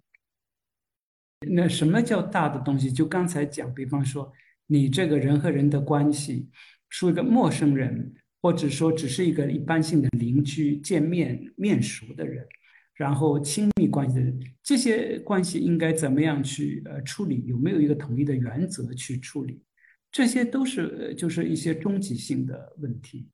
[1.47, 2.91] 那什么叫大的东西？
[2.91, 4.33] 就刚才讲，比方说
[4.71, 6.47] 你这个人和人的关系，
[6.87, 12.47] 是一个陌生人，或者说只是一个一般性的邻居见面面熟的人。
[12.93, 17.43] 然后亲密关系的人这些关系应该怎么样去呃处理？
[17.47, 19.61] 有没有一个统一的原则去处理？
[20.09, 23.27] 这些都是就是一些终极性的问题。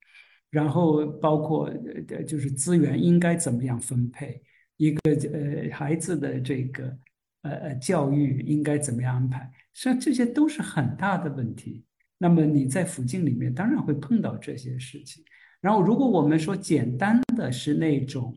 [0.49, 1.71] 然后包括
[2.09, 4.41] 呃就是资源应该怎么样分配？
[4.77, 4.99] 一个
[5.33, 6.97] 呃孩子的这个
[7.43, 9.51] 呃呃教育应该怎么样安排？
[9.77, 11.85] 实际上这些都是很大的问题。
[12.17, 15.23] 那么你在附近里面当然会碰到这些事情。
[15.61, 18.35] 然后如果我们说简单的是那种。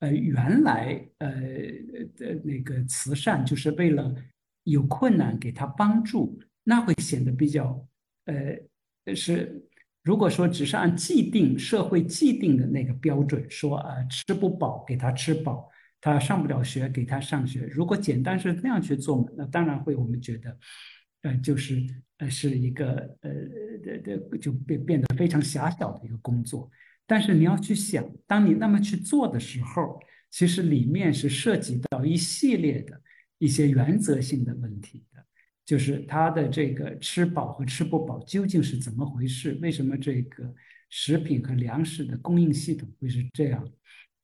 [0.00, 1.30] 呃，原来呃
[2.16, 4.14] 的那个慈善就是为了
[4.64, 7.86] 有困难给他帮助，那会显得比较
[8.24, 9.62] 呃是，
[10.02, 15.68] 如果说只是按既定社会既定的那个标准说啊，吃不饱给他吃饱，
[16.00, 20.58] 他上不了学给他上学，如果简单是那样去做嘛，那当然会我们觉得，
[21.22, 21.84] 呃，就是
[22.18, 23.30] 呃是一个呃
[23.82, 26.70] 的的就变变得非常狭小的一个工作。
[27.06, 33.02] 但是你要去想，当你那么去做的时候，其实里面是涉及到一系列的
[33.38, 35.24] 一些原则性的问题的，
[35.66, 39.58] 就是他的这个吃饱和吃不饱究竟是怎么回事？
[39.60, 40.54] 为什么这个
[40.88, 43.68] 食品和粮食的供应系统会是这样？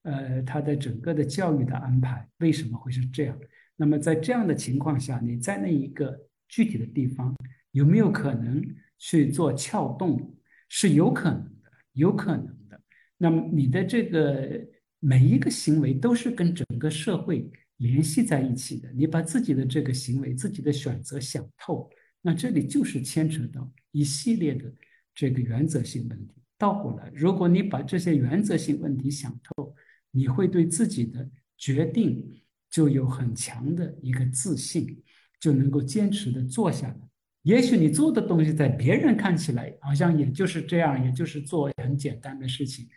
[0.07, 3.37] 呃，他的整个的教育的安排为什么会是这样？
[3.75, 6.17] 那么在这样的情况下，你在那一个
[6.49, 7.35] 具体的地方
[7.73, 8.65] 有没有可能
[8.99, 10.33] 去做撬动？
[10.69, 12.81] 是有可能的，有可能的。
[13.17, 14.61] 那么你的这个
[15.01, 18.91] 每一个行为都是跟整个社会联系在一起的。
[18.93, 21.91] 你把自己的这个行为、自己的选择想透，
[22.23, 24.73] 那这里就是牵扯到一系列的
[25.15, 26.35] 这个原则性问题。
[26.59, 29.75] 倒过来，如果你把这些原则性问题想透，
[30.17, 32.27] 你会对自己的决定
[32.71, 35.03] 就有很强的一个自信，
[35.39, 36.97] 就能够坚持的做下来。
[37.43, 42.89] 也许你做的东西在别人看起来好像也就是这样，也就是做很简单的事情。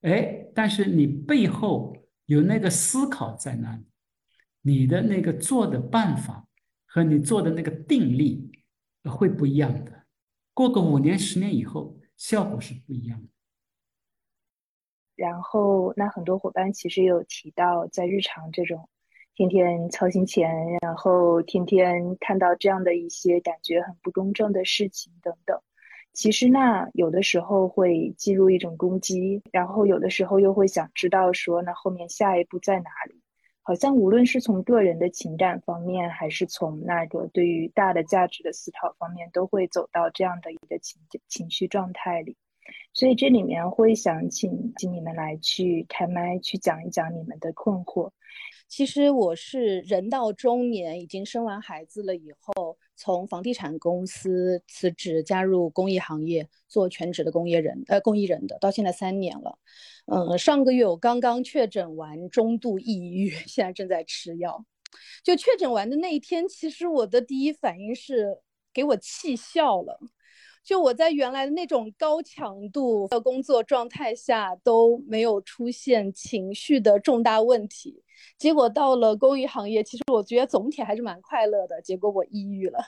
[0.00, 1.94] 哎，但是你背后
[2.26, 3.84] 有那个思考在那里，
[4.62, 6.48] 你的那个做的办法
[6.86, 8.50] 和你做的那个定力
[9.04, 10.06] 会不一样的。
[10.54, 13.28] 过个五年、十年以后，效果是不一样的。
[15.16, 18.88] 然后，那很多伙伴其实有提到，在日常这种
[19.34, 20.50] 天天操心钱，
[20.80, 25.60] 然后天天看到这样的一些感觉很不公正的事情等等。
[26.12, 33.20] 其实那有的时候会进入一种攻击，然后有的时候又会想知道说那后面下一步在哪里？
[33.62, 42.36] 好像无论是从个人的情感方面，还是从那个对于大的价值的思考方面，都会走到这样的一个情情绪状态里。
[42.92, 48.10] 所以这里面会想请请你们来去开麦，去讲一讲你们的困惑。
[48.66, 52.76] 其实我是人到中年，已经生完孩子了以后。
[52.96, 59.58] 从房地产公司辞职，加入公益行业，做全职的公益人，呃，公益人的，到现在三年了。
[60.06, 64.64] 嗯，上个月我刚刚确诊完中度抑郁，现在正在吃药。
[65.24, 68.38] 就确诊完的那一天，其实我的第一反应是
[68.72, 69.98] 给我气笑了。
[70.64, 78.02] 就我在原来的那种高强度的工作状态下都没有出现情绪的重大问题，
[78.38, 81.82] 结果到了公益行业，其实我觉得总体还是蛮快乐的。
[81.82, 82.78] 结果我抑郁了。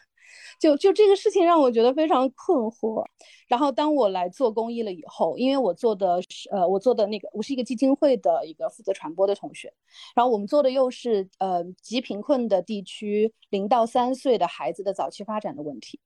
[0.61, 3.05] 就就这个事情让我觉得非常困惑。
[3.49, 9.72] 然后当我来做公益了以后，因为我做的是呃，我做的那个我是一个基金会的一个负责传播的同学，
[10.14, 16.01] 然后我们做的又是呃极贫困的地区零到三岁的孩子的早期发展的问题。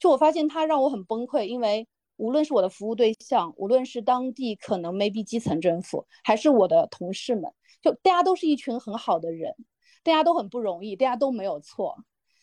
[0.00, 9.54] 就我发现他让我很崩溃，因为无论是我的服务对象，无论是当地可能 maybe 基层政府，还是我的同事们，就大家都是一群很好的人，
[10.02, 11.98] 大家都很不容易，大家都没有错。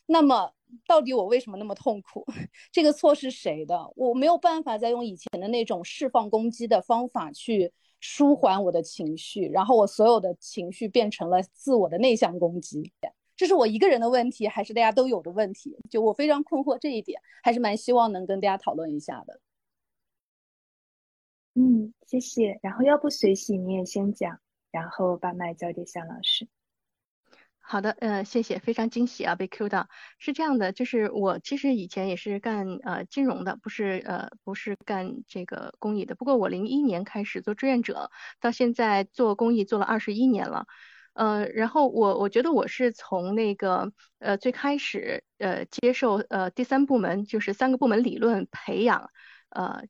[0.06, 0.52] 那么，
[0.88, 2.26] 到底我为什么那么痛苦？
[2.72, 3.92] 这个错是谁的？
[3.96, 12.92] 我没有办法再用以前的那种释放攻击的方法去舒缓我的情绪，然后我所有的情绪变成了自我的内向攻击。
[13.36, 15.76] 这是我一个人的问题，还是大家都有的问题？
[15.90, 19.40] 就我非常困惑这一点，还是蛮希望能跟大家讨论一下的。
[21.56, 22.60] 嗯，谢谢。
[22.62, 24.40] 然后要不随喜你也先讲，
[24.72, 26.48] 然后把麦交给向老师。
[27.66, 29.88] 好的，呃，谢谢，非常惊喜啊，被 Q 到。
[30.20, 36.14] 是这样的，就是我其实以前也是干呃金融的，不是呃不是干这个公益的。
[36.14, 38.12] 不过我零一年开始做志愿者，
[38.42, 40.66] 到现在做公益做了二十一年了。
[41.14, 49.10] 呃，然后我我觉得我是从那个呃最开始呃接受呃第三部门就是三个部门理论培养
[49.54, 49.84] 呃。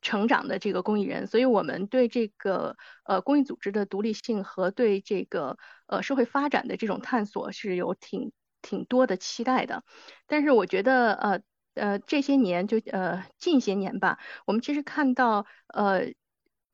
[0.00, 8.32] 成长的这个公益人，所以我们对这个呃公益组织的独立性和对这个呃社会发展的这种探索是有挺
[8.62, 9.84] 挺多的期待的。
[10.26, 11.40] 但是我觉得呃
[11.74, 16.14] 呃这些年就呃近些年吧，我们其实看到呃。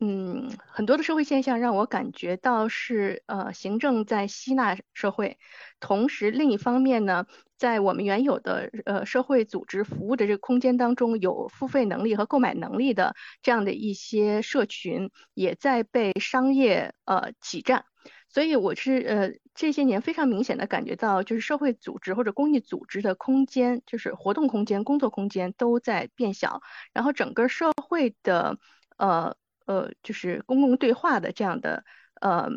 [0.04, 5.38] 嗯，很多的社会现象让我感觉到是呃，行政在吸纳社会，
[5.78, 7.24] 同时另一方面呢，
[7.56, 17.84] 在我们原有的呃社会组织服务的这个空间当中，有付费能力和购买能力的这样的一些社群，也在被商业呃挤占。
[18.28, 26.60] 所以我是呃这些年非常明显的感觉到，就是社会组织或者公益组织的空间，就是活动空间、工作空间都在变小，
[26.92, 28.58] 然后整个社会的
[28.96, 29.36] 呃。
[29.66, 31.84] 呃，就是公共对话的这样的
[32.20, 32.48] 呃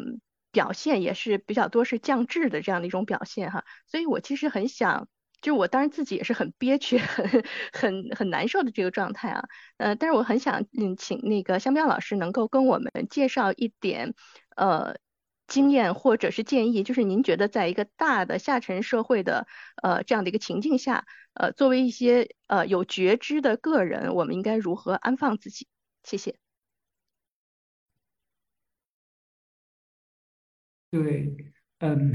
[0.51, 3.65] 表现，也是比较多是降智的这样的一种表现哈。
[3.87, 5.07] 所以我其实很想，
[5.41, 7.43] 就我当然自己也是很憋屈、很
[7.73, 9.43] 很很难受的这个状态啊。
[9.77, 14.13] 呃，但是我很想嗯，请那个香彪老师能够跟我们介绍一点
[14.55, 14.95] 呃
[15.47, 19.47] 经验或者是建议，就是您觉得在一个大的下沉社会的
[19.83, 25.67] 呃这样的一个情境下，呃，作为一些呃有觉知的个人，我们应该如何安放自己？
[26.03, 26.44] 谢谢。
[30.95, 31.35] 对，
[31.79, 32.13] 嗯，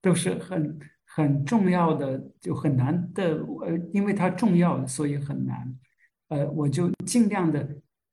[0.00, 5.78] 都是很很重要的，就很难的，呃，因为它重要，所以很难。
[6.28, 7.60] 呃，我就尽量的，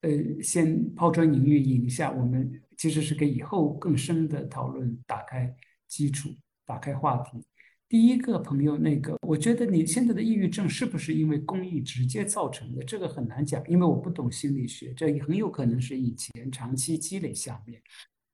[0.01, 5.55] 呃，先抛砖引玉，引一下我们，其实是给以后更深的讨论打开
[5.87, 6.27] 基础，
[6.65, 7.41] 打开话题。
[7.87, 12.83] 第一个朋友，那个，我觉得你现在的抑郁症是不是因为公益直接造成的？
[12.83, 17.81] 这个很难讲，因为我不懂心理学，这很有可能是以前长期积累下面。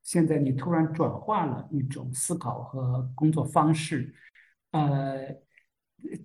[0.10, 4.12] 现在你突然转化了一种思考和工作方式，
[4.72, 5.20] 呃，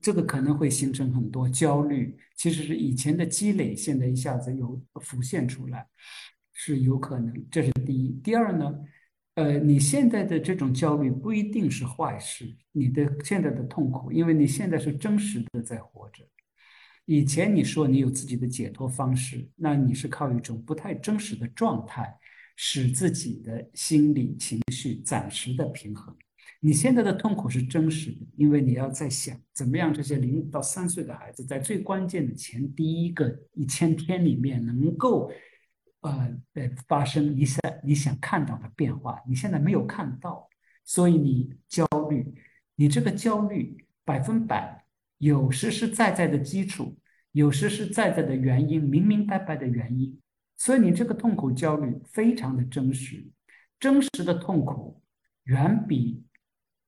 [0.01, 2.17] 这个可能会形成很多焦虑。
[2.35, 5.87] 其实是以前的积累，现在一下子又浮现出来，
[6.55, 7.47] 是有可能。
[7.51, 8.09] 这是第一。
[8.25, 8.75] 第二呢，
[9.35, 16.27] 呃，你现在的这种焦虑不一定是坏事，你的现在的痛苦，因为你现在是真实的在活着。
[17.05, 22.19] 以前你说你有自己的解脱方式，那你是靠一种不太真实的状态。
[22.57, 26.15] 使自己的心理情绪暂时的平衡。
[26.61, 35.31] 你现在的痛苦是真实的，因为你要在想怎么样这些零到三岁的孩子在最关键的前第一个一千天里面能够，
[36.01, 39.21] 呃呃发生一下你想看到的变化。
[39.29, 40.49] 你现在没有看到，
[40.85, 42.35] 所以你焦虑。
[42.77, 44.85] 你这个焦虑百分百
[45.19, 46.97] 有实实在在的基础，
[47.33, 50.19] 有实实在在的原因，明明白白的原因。
[50.57, 53.25] 所以你这个痛苦、焦虑非常的真实，
[53.79, 55.03] 真实的痛苦
[55.45, 56.25] 远比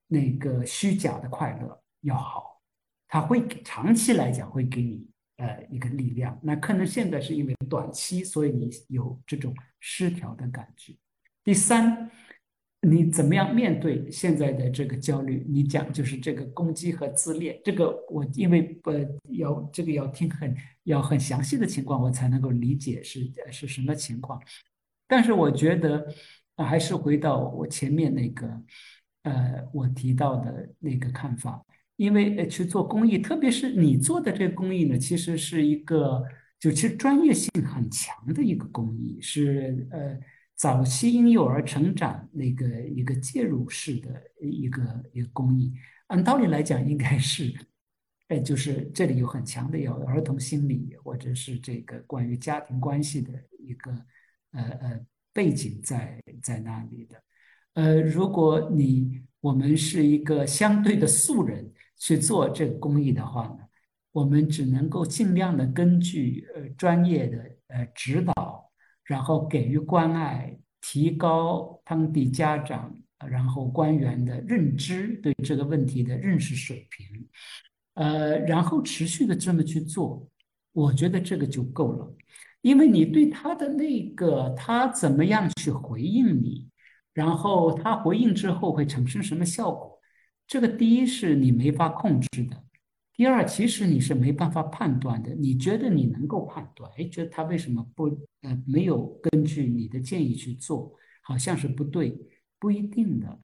[0.07, 2.61] 那个虚假的快乐要好，
[3.07, 5.05] 它会长期来讲会给你
[5.37, 6.39] 呃一个力量。
[6.41, 10.95] 那可能现在是因为短期，所以你有这种失调的感觉。
[11.43, 12.09] 第三，
[12.81, 15.45] 你怎么样面对现在的这个焦虑？
[15.47, 20.55] 你讲就是这个攻击和自恋，这个我因为呃要这个要听很
[20.87, 24.41] 要很详细的情况，我才能够理解是是什么情况。
[25.07, 26.07] 但是我觉得
[26.57, 28.47] 还是回到我前面那个
[29.23, 31.63] 呃我提到的那个看法，
[31.95, 36.23] 因为去做公益，特别是你做的这个公益呢，其实是一个
[36.59, 40.17] 就其实专业性很强的一个公益，是呃。
[40.57, 44.09] 早期婴幼儿成长那个一个介入式的
[44.41, 45.71] 一个一个公益，
[46.07, 47.53] 按道理来讲应该是，
[48.27, 53.91] 哎，就是这里有很强的有儿童心理或者是这个关于家庭关系的一个
[54.51, 57.23] 呃呃背景在在那里的，
[57.73, 63.59] 呃，如果你我们是一个相对的素人去做这个公益的话呢，
[64.11, 68.65] 我们只能够尽量的根据呃专业的呃指导。
[69.07, 72.93] 然后给予关爱，提高当地家长，
[73.25, 77.25] 然后官员的认知，对这个问题的认识水平，
[77.97, 80.27] 呃，然后持续的这么去做，
[80.71, 82.15] 我觉得这个就够了。
[82.61, 86.67] 因为你对他的那个，他怎么样去回应你，
[87.13, 89.99] 然后他回应之后会产生什么效果，
[90.45, 92.63] 这个第一是你没法控制的。
[93.15, 95.33] 第二，其实你是没办法判断的。
[95.33, 96.91] 你觉得你能够判断？
[96.97, 98.05] 哎，觉得他为什么不
[98.41, 100.93] 呃没有根据你的建议去做？
[101.23, 102.15] 好像是不对，
[102.59, 103.39] 不一定的。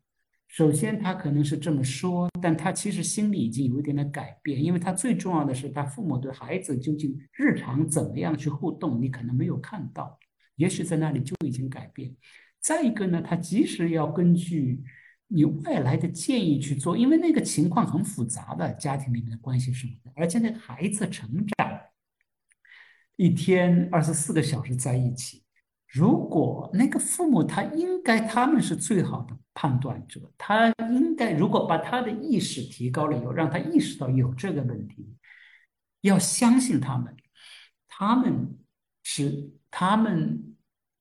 [0.53, 10.15] 首先，他可能是这么说，但他其实心里已经有一点的改变，因为他最重要的是他父母对孩子究竟日常怎么样去互动，你可能没有看到，
[10.57, 12.15] 也许在那里就已经改变。
[12.59, 14.83] 再一个呢，他即使要根据。
[15.29, 21.27] 你外来的建议去做，因为那个情况很复杂的，家庭里面的关系什么的，而且那个孩子成
[21.57, 21.79] 长，
[23.15, 25.42] 一天二十四个小时在一起，
[25.93, 35.15] 如果那个父母他应该他们是最好的判断者，他应该如果把他的意识提高了以后，让他意识到有这个问题，
[36.01, 37.15] 要相信他们，
[37.87, 38.57] 他们
[39.03, 40.55] 是他们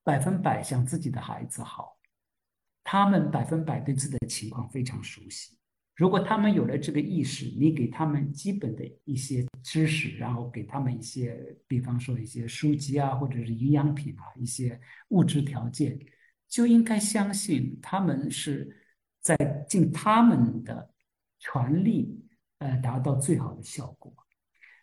[0.05, 1.97] 百分百想自己的孩子好。
[2.85, 5.57] 他们百分百对自己的情况非常熟悉。
[6.03, 14.81] 如果他们有了这个意识，你给他们基本的一些知识，然后给他们一些，比方说一些书籍啊，或者是营养品啊，一些
[15.11, 15.97] 物质条件，
[16.49, 18.77] 就应该相信他们是
[19.21, 19.37] 在
[19.69, 20.93] 尽他们的
[21.39, 22.21] 全力，
[22.59, 24.13] 呃，达到最好的效果。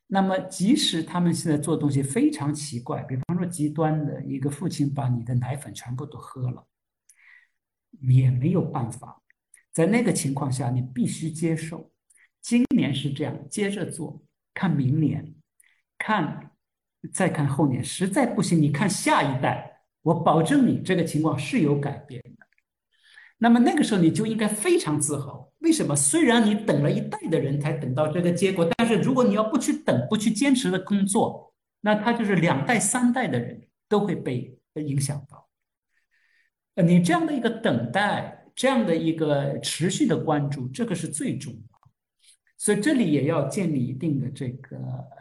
[0.08, 6.66] 那么，即使他们现在做东西非常奇怪，比方说极端的一个父亲把你的奶粉全部都喝了。
[8.04, 9.22] 也没有办法，
[9.80, 11.90] 在那个情况下，你必须接受。
[12.42, 14.22] 今年是这样，接着做，
[14.54, 15.34] 看明年，
[15.98, 16.52] 看，
[17.14, 22.46] 再看后年，实在不行，你看下一代，我保证你这个情况是有改变的。
[23.38, 25.50] 那么那个时候你就应该非常自豪。
[25.60, 25.96] 为什么？
[25.96, 35.48] 虽然你等了一代的人才等到这个结果，但是如果你要不去等，不去坚持的工作，那他就是两代、三代的人都会被影响到。
[36.84, 41.90] 你这样的一个等待，这样的一个持续的关注，这个是最重要。
[42.58, 44.78] 所以这里也要建立一定的这个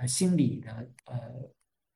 [0.09, 0.73] 心理的
[1.05, 1.17] 呃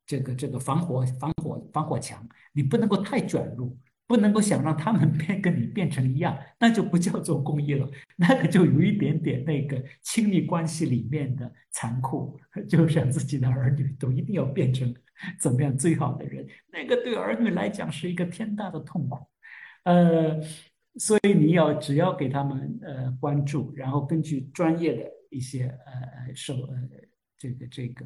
[0.06, 2.24] 这个这个防火防火防火墙。
[2.52, 3.76] 你不能够太卷入，
[4.06, 12.38] 不能够想让他们变跟你变成一样，那就不叫做公益了， 那个就有一点点那个亲密关系里面的残酷，
[12.70, 14.94] 就想自己的儿女都一定要变成
[15.40, 19.26] 怎么样最好的人，那个对儿女来讲是一个天大的痛苦。
[19.82, 20.40] 呃，
[20.98, 26.88] 所以你要只要给他们呃关注，然后根据专业的一些呃手呃
[27.38, 28.04] 这个这个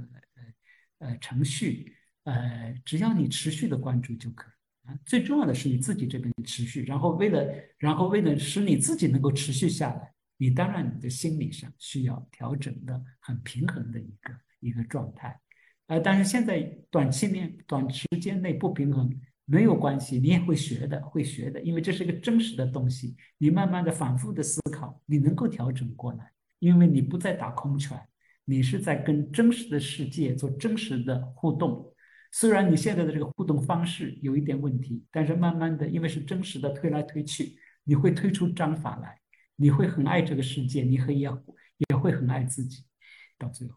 [0.99, 4.99] 呃呃程序呃，只要你持续的关注就可以啊。
[5.05, 7.45] 最重要的是你自己这边持续，然后为了
[7.77, 15.41] 然后为了使你自己能够持续下来，你当然你的心理上需要调整的很平衡的一个一个状态，
[15.89, 16.61] 呃，但是现在
[16.91, 19.13] 短期内短时间内不平衡。
[19.49, 23.17] 没有关系，你也会学的，会学的，因为这是一个真实的东西。
[23.39, 27.97] 你慢慢的、反复的思考，你能够调整过来，因为你不再打空拳，
[28.45, 31.95] 你是在跟真实的世界做真实的互动。
[32.33, 39.17] 虽然你现在的这个互动方式有一点问题，但是慢慢的，因为是真实的推来推去，你会推出章法来，
[39.55, 41.31] 你会很爱这个世界，你会也
[41.89, 42.83] 也会很爱自己，
[43.39, 43.77] 到最后。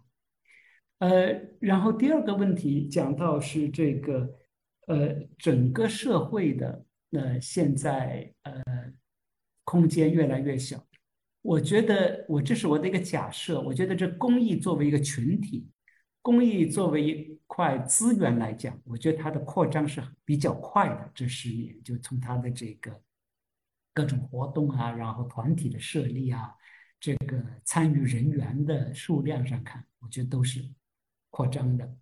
[0.97, 4.39] 呃，然后第二个问题讲到是这个。
[4.89, 8.63] 呃，整个社会的呃，现在呃，
[9.63, 10.83] 空间越来越小。
[11.43, 13.61] 我觉得我这是我的一个假设。
[13.61, 15.69] 我觉得这公益作为一个群体，
[16.23, 21.11] 公益作为一块资源来讲，我觉得它的扩张是比较快的。
[21.13, 22.99] 这十年就从它的这个
[23.93, 26.51] 各种活动啊，然后团体的设立啊，
[26.99, 30.67] 这个参与人员的数量上看，我觉得都是
[31.29, 31.95] 扩张的。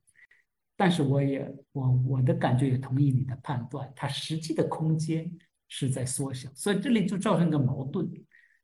[0.77, 5.29] 但是我也我我的感觉也同意你的判断，它实际的空间
[5.67, 8.07] 是在缩小，所以这里就造成一个矛盾，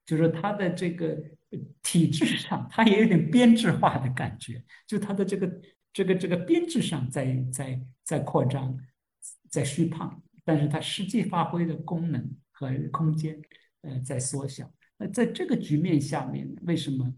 [0.06, 1.18] 就是它的这个
[1.82, 5.62] 体制上，它也有点编制化的感觉，就它的这个
[5.92, 8.78] 这个这个编制上在在在扩张，
[9.50, 13.42] 在虚胖，但是它实际发挥的功能和空间
[13.82, 14.72] 呃在缩小。
[14.98, 17.12] 那在这个局面下面，为什么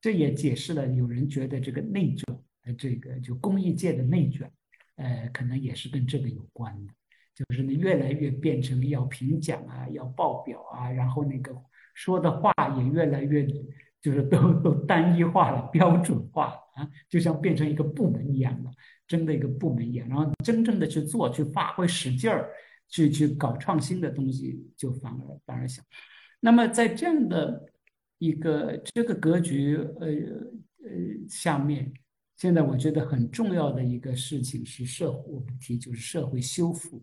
[0.00, 2.24] 这也解释了有人觉得这个内卷？
[2.74, 4.50] 这个就公益界的内卷，
[4.96, 6.92] 呃，可能也是跟这个有关的，
[7.34, 11.54] 就是呢，越来越变成要评奖啊，要报表啊，然后那个
[11.94, 13.46] 说的话也越来越，
[14.00, 18.70] 就是都都单一化了、标准化了啊，就像变成一个部门一样的，
[19.06, 22.50] 真的一个部门一样，然后真正的去做、去发挥、使劲儿
[22.88, 25.82] 去去搞创新的东西，就反而反而小。
[26.40, 27.70] 那么在这样的
[28.18, 31.92] 一个这个格局，呃呃下面。
[32.36, 37.02] 现在我觉得很重要的一个事情是社会，我们提就是社会修复，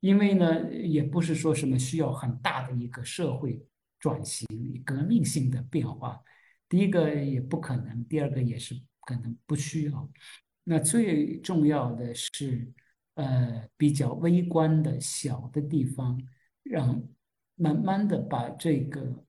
[0.00, 3.62] 因为呢，也不是说什么需要很大的一个社会
[3.98, 4.46] 转型、
[4.84, 6.18] 革命性的变化，
[6.68, 10.10] 第一个也不可能，第二个也是可能不需要。
[10.64, 12.72] 那最重要的是，
[13.14, 16.18] 呃，比较微观的小的地方，
[16.62, 17.06] 让
[17.56, 19.24] 慢慢的把这个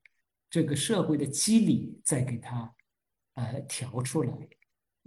[0.50, 2.74] 这个社会的机理再给它
[3.34, 4.32] 呃调出来。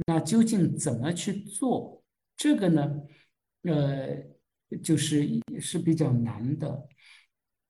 [0.07, 2.03] 那究竟怎么去做
[2.37, 3.03] 这个呢？
[3.63, 4.17] 呃，
[4.83, 5.27] 就是
[5.59, 6.87] 是比较难的。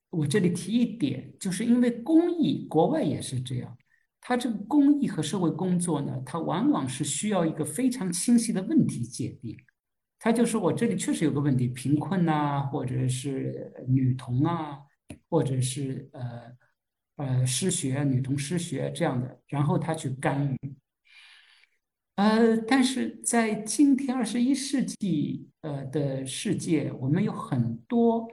[0.09, 3.77] 我这里提一点，就是因为公益，国外也是这样。
[4.19, 9.57] 它这个公益和社会工作呢，它往往是需要一个非常清晰的问题界定。
[10.19, 14.79] 它就是我这里确实有个问题，贫困呐，或者是女童啊，
[15.29, 16.57] 或者是呃
[17.17, 20.75] 呃失学，女童失学这样的，然后他去干预。
[22.17, 28.27] 呃，但是在今天二十一世纪呃的世界，我们有很多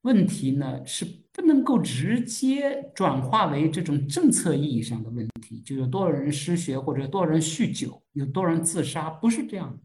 [0.00, 9.78] 问题呢，是不能够直接转化为这种政策意义上的问题，就有多少人失学，或者多少人酗酒，有多少人自杀，不是这样，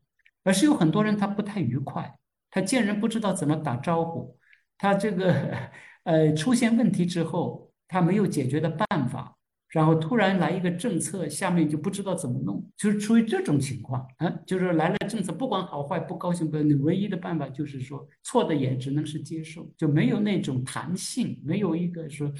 [0.46, 2.18] 而是有很多人他不太愉快，
[2.50, 4.38] 他见人不知道怎么打招呼，
[4.78, 5.54] 他这个
[6.06, 9.37] 呃出现问题之后，他没有解决的办法。
[9.78, 22.34] 然后突然来一个政策，下面就不知道怎么弄，就是出于这种情况啊，就是来了政策，不管好坏，不高兴不，你唯一的办法就是说错的也只能是接受，就没有那种弹性，没有一个说，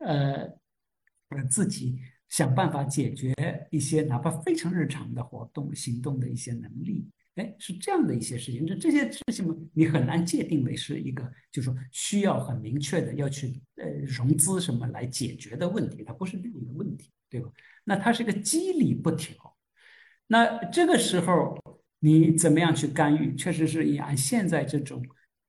[0.00, 0.42] 呃，
[1.30, 1.98] 呃自己
[2.28, 3.32] 想办法解决
[3.70, 7.08] 一些哪怕非常日常的活动行动的一些能力。
[7.36, 11.22] 哎，是这样的一些事情，这这些事情嘛，你很难界定为是一个，
[11.52, 17.50] 就是说需要很明确的要去呃融资什么来解决的问题，它不是这样的问题，对吧？
[17.84, 19.36] 那它是个机理不调，
[20.26, 21.58] 那这个时候
[21.98, 23.36] 你怎么样去干预？
[23.36, 25.04] 确实是以按现在这种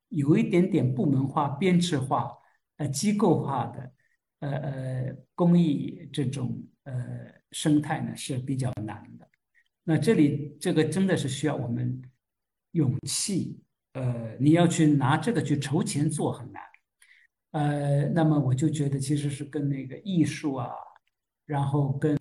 [0.10, 2.34] 有一点点部门化、编制化、
[2.76, 3.92] 呃机构化的
[4.42, 6.94] 呃呃公益这种呃
[7.52, 9.17] 生态呢，是比较难的。
[9.90, 12.02] 那这里这个真的是需要我们
[12.72, 13.58] 勇气，
[13.94, 16.62] 呃，你要去拿这个去筹钱做很难，
[17.52, 20.70] 呃，那么我就觉得其实是跟那个艺术啊，
[21.46, 22.18] 然后跟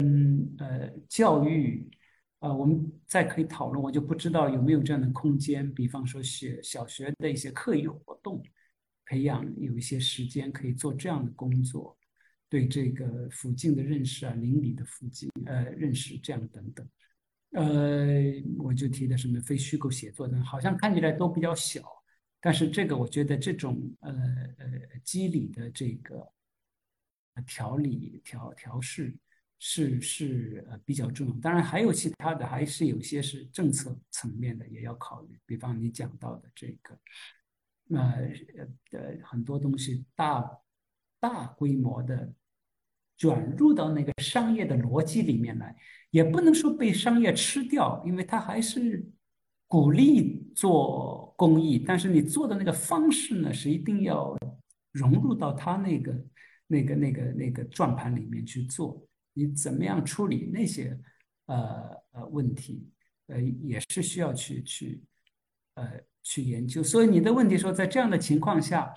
[0.59, 1.91] 呃教育，
[2.39, 8.41] 啊，我们再可以讨论，我就不知道有没有这样的空间，比方说学小学的一些课余活动，
[9.07, 11.99] 培养有一些时间可以做这样的工作，
[12.49, 16.89] 对这个附近的认识啊，邻里的附近呃认识这样等等。
[17.53, 17.65] 呃，
[18.59, 21.81] 我就提的什么非虚构写作的，好像看起来都比较小，
[22.41, 24.13] 但是这个我觉得这种呃
[24.59, 26.31] 呃机理的这个
[27.47, 29.17] 调理调调试
[29.59, 31.35] 是是呃比较重要。
[31.37, 35.39] 当然还有其他的，还是有些是政策层面的也要考虑。
[35.47, 36.99] 比方你讲到的这个，
[37.91, 38.29] 呃
[38.91, 40.61] 呃很多东西大
[41.19, 42.35] 大规模的
[43.17, 45.75] 转入到那个商业的逻辑里面来。
[46.17, 49.07] 也不能说被商业吃掉，因为它还是
[49.67, 54.35] 鼓励做公益，但是你做的那个方式呢，是一定要
[54.93, 56.25] 融入到他那个、
[56.69, 59.07] 那个、那个、那个转盘里面去做。
[59.35, 60.99] 你怎么样处理那些
[61.45, 61.57] 呃
[62.13, 62.89] 呃问题，
[63.27, 65.03] 呃，也是需要去去
[65.75, 66.83] 呃去研究。
[66.83, 68.91] 所以你的问题说，在这样的情况下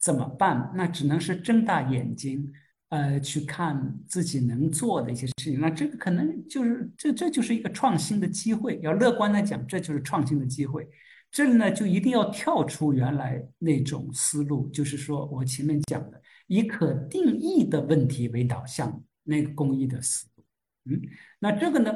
[0.00, 0.72] 怎么办？
[0.74, 2.52] 那只能是睁大眼睛。
[2.90, 8.80] 呃，去看自己能做的一些事情，那这个可能就是这这就是一个创新的机会。
[8.82, 10.88] 要乐观的讲，这就是创新的机会。
[11.30, 20.44] 这里呢，就一定要跳出原来那种思路，就是说我前面讲的，以可定义的问题为导向那个公益的思路。
[20.90, 21.02] 嗯，
[21.38, 21.92] 那这个呢，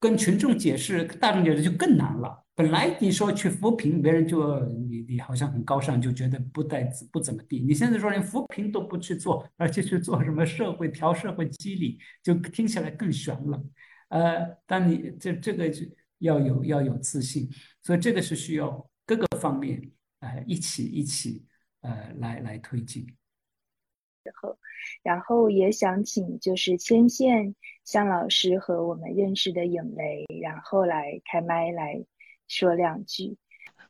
[0.00, 2.41] 跟群众解释、大众解释就更难了。
[2.54, 7.60] 本来你说去扶贫，别人就你你好像很高尚，就觉得不带不怎么地。
[7.60, 13.64] 你现在说连扶贫都不去做，而且去做什么社会调社会激励，就听起来更悬了。
[14.10, 15.86] 呃，但你这这个就
[16.18, 17.48] 要有要有自信，
[17.80, 19.90] 所以这个是需要各个方面
[20.20, 21.46] 呃一起一起
[21.80, 23.06] 呃来来推进。
[24.22, 24.58] 然后，
[25.02, 32.04] 然后也想请就是牵线向老师和我们认识的影雷，然后来开麦来。
[32.52, 33.36] 说两句。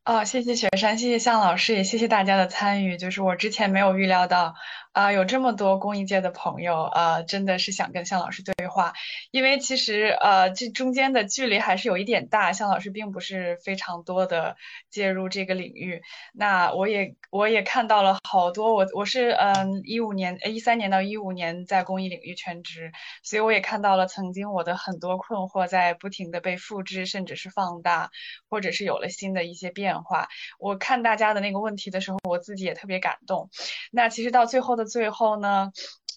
[0.04, 2.96] 哦，谢谢雪山，谢谢向老师，也谢谢大家的参与。
[2.96, 4.54] 就是我之前没有预料到，
[4.92, 8.92] 啊，有这么多公益界的朋友，啊，真的是想跟向老师对话。
[9.32, 12.52] 因为其实，呃，这中间的距离还是有一点大。
[12.52, 14.56] 向老师并不是非常多的
[14.90, 16.02] 介入这个领域。
[16.32, 22.92] 那我也我也看到了好多，我我是嗯一五年，呃一三年到一五年在公益领域全职，
[23.24, 28.10] 所以我也看到了曾经我的很多困惑在不停的被复制，甚至是放大，
[28.48, 29.72] 或者是有了新的一些。
[29.72, 30.28] 变化，
[30.58, 33.48] 我看大家的那个问题的时候，我自己也特别感动。
[33.90, 35.70] 那其实到最后的最后呢？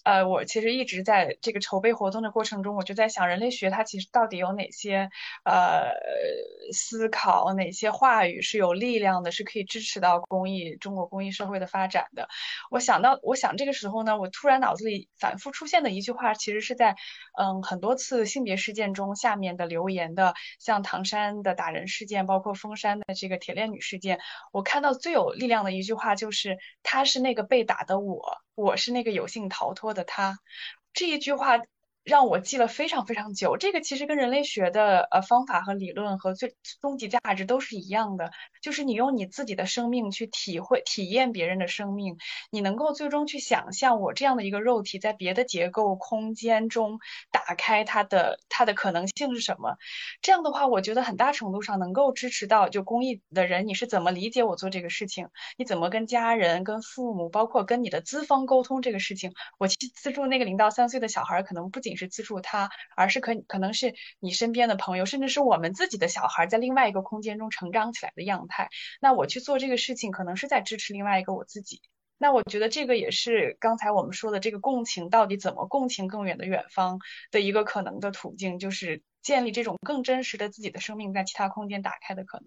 [0.04, 5.10] 呃，我其实一直在这个筹备活动的过程中，我就在想，人类学它其实到底有哪些
[5.44, 5.90] 呃
[6.72, 12.28] 思考，哪些话语是有力量的，是可以支持到公益中国公益社会的发展的。
[12.70, 16.94] 我想到，我想这个时候呢，我突然脑子里反复出现的一句话，其实是在
[17.36, 24.20] 嗯很多次性别事件中下面的留言的，像唐山的打人事件，包括封山的这个铁链女事件，
[24.52, 28.38] 我看到最有力量的一句话就是，她是那个被打的我。
[28.56, 30.40] 我是那个有幸逃脱的他，
[30.92, 31.58] 这一句话。
[32.06, 33.56] 让我记了非常非常久。
[33.56, 38.30] 这个其实跟人类学的呃方法和理论和最终极价值都是一样的，
[38.62, 42.16] 就是你用你自己的生命去体会、体验别人的生命，
[42.50, 47.00] 你能够最终去想象我这样的一个肉体在别的结构空间中
[47.32, 49.76] 打开它的它的可能性是什么？
[50.22, 55.26] 这样的话，我觉得很大程度上能够支持到就公益的人，你是怎么理解我做这个事情？
[55.58, 59.32] 你怎么跟家人、跟父母，包括跟你的资方沟通这个事情？
[59.58, 68.68] 我去资助那个零到三岁的小孩，可能不仅是资助他，而是可可能是你身边的朋友，甚至是我们自己的小孩，在另外一个空间中成长起来的样态。
[69.00, 71.80] 那我去做这个事情，可能是在支持另外一个我自己。
[72.18, 76.98] 那我觉得这个也是刚才我们说的这个共情到底怎么共情更远的远方
[77.30, 82.46] 的一个可能的途径，就是建立这种更真实的自己的生命在其他空间打开的可能。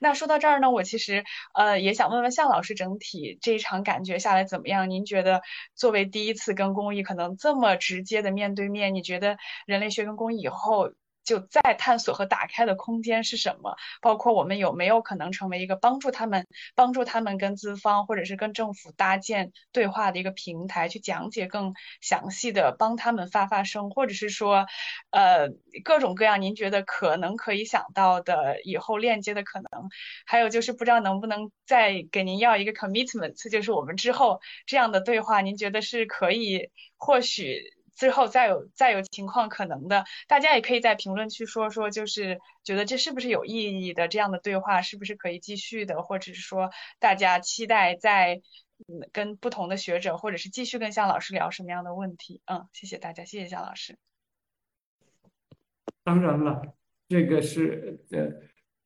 [0.00, 4.88] 那说到这儿呢，我其实呃也想问问向老师，整体这一场感觉下来怎么样？
[4.90, 5.42] 您觉得
[5.74, 9.36] 作为第一次跟公益可能这么直接的面对面，你觉得
[9.66, 10.92] 人类学跟公益以后？
[11.30, 13.76] 就再探索和打开的空间是什么？
[14.02, 24.66] 包括我们有没有可能成为一个帮助他们、帮助他们跟资方或者是跟政府搭建对话的一个平台，去讲解更详细的，帮他们发发声，或者是说，
[25.10, 25.50] 呃，
[25.84, 29.88] 各种各样您觉得可能可以想到的以后链接的可能。
[30.26, 36.70] 还有就是不知道能不能再给您要一个 commitment，就是我们之后这样的对话，您觉得是可以？
[36.96, 37.79] 或许。
[38.00, 48.40] 之后再有再有情况可能的，大家也可以在评论区说说，就是觉得这是不是有意义的这样的对话，是不是可以继续的，或者是说大家期待在
[49.12, 52.40] 跟不同的学者，或者是继续跟向老师聊什么样的问题？
[52.46, 53.98] 嗯，谢谢大家，谢谢向老师。
[56.02, 56.62] 当然了，
[57.06, 58.30] 这个是呃，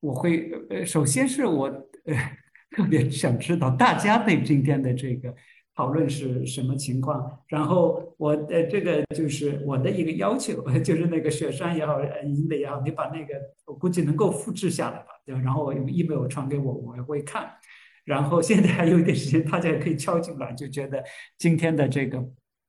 [0.00, 1.66] 我会呃，首先是我
[2.06, 2.14] 呃
[2.74, 5.32] 特别想知道大家对今天的这个。
[5.74, 7.40] 讨论是什么情况？
[7.48, 13.34] 然后我的这个就是我的一个要求， 就是那个雪山也好，银的也好，你把那个
[13.66, 15.40] 我估计能够复制下来吧，对吧？
[15.40, 17.50] 然后我用 email 传给我，我也会看。
[18.04, 21.02] 然后现在还有一点时间，大家也可以敲进来，就觉得
[21.38, 22.18] 今天的这个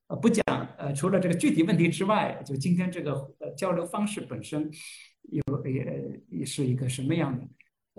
[0.08, 0.44] 呃不讲
[0.78, 4.72] 呃，除了这个具体问题之外，就今天这个呃交流方式本身
[5.24, 7.46] 有也也是一个什么样的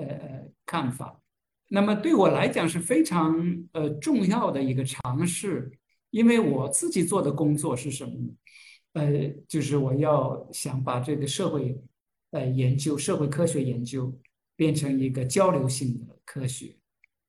[0.02, 1.20] 呃呃看法？
[1.68, 3.34] 那么对我来讲是非常
[3.72, 5.70] 呃重要的一个尝试，
[6.10, 8.32] 因为我自己做的工作是什么呢？
[8.92, 11.76] 呃，就是我要想把这个社会
[12.30, 14.16] 呃研究、社会科学研究
[14.54, 16.76] 变成一个交流性的科学，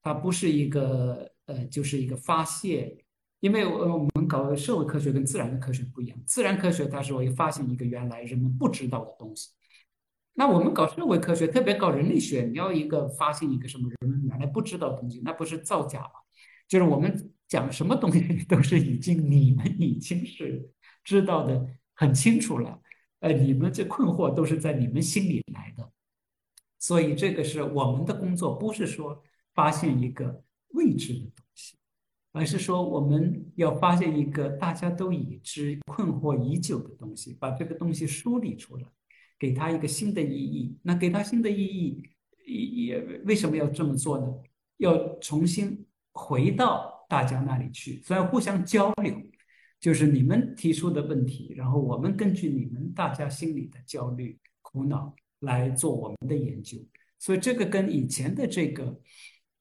[0.01, 2.95] 它不是一个呃就是一个发现，
[3.41, 9.49] 因为我我们搞社会科学跟自然的科学不一样，自然科学它是会发现一个原来人们不知道的东西。
[10.39, 16.11] 那我们搞社会科学，特别搞人类学，你要一个发现一个什么人们原来不知道的东西，那不是造假吗？
[16.67, 20.69] 就是我们讲什么东西都是已经你们已经是
[21.03, 22.79] 知道的很清楚了，
[23.21, 25.91] 呃，你们这困惑都是在你们心里来的，
[26.77, 29.19] 所以这个是我们的工作，不是说
[29.55, 31.75] 发现一个未知的东西，
[32.31, 38.83] 而是说我们要发现一个大家都已知、困惑已久的东西，把这个东西梳理出来，
[39.37, 40.77] 给他一个新的意义。
[40.81, 42.03] 那给他新的意义，
[42.85, 44.27] 也为什么要这么做呢？
[44.77, 49.15] 要重新回到大家那里去，所以互相交流，
[49.79, 56.77] 就是你们提出的问题，然后我们根据你们大家心里的焦虑、苦恼来做我们的研究。
[57.19, 58.99] 所以这个跟以前的这个。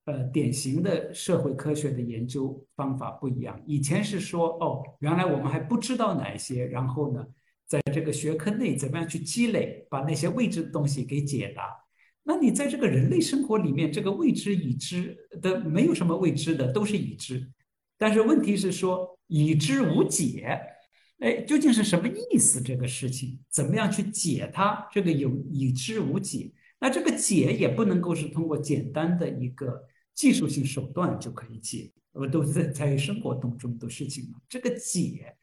[0.06, 3.60] 呃，典型的社会科学的研究方法不一样。
[3.66, 7.26] 以前是说，哦，原来我们还不知道哪些，然后呢，
[7.66, 11.64] 在这个学科内怎么样去积累，把那些未知的东西给解答。
[12.22, 17.50] 那你在这个人类生活里面，这个未知已知的没有什么未知的，都是已知。
[17.98, 20.60] 但是问题是说，已知无解，
[21.18, 22.60] 哎，究竟是什么意思？
[22.60, 24.88] 这个事情怎么样去解它？
[24.92, 29.84] 这个有已知无解，那这个解也不能够是通过简单的一个。
[30.16, 34.38] 技术性手段就可以解，我都是在在生活当中的事情嘛。
[34.48, 35.36] 这个解，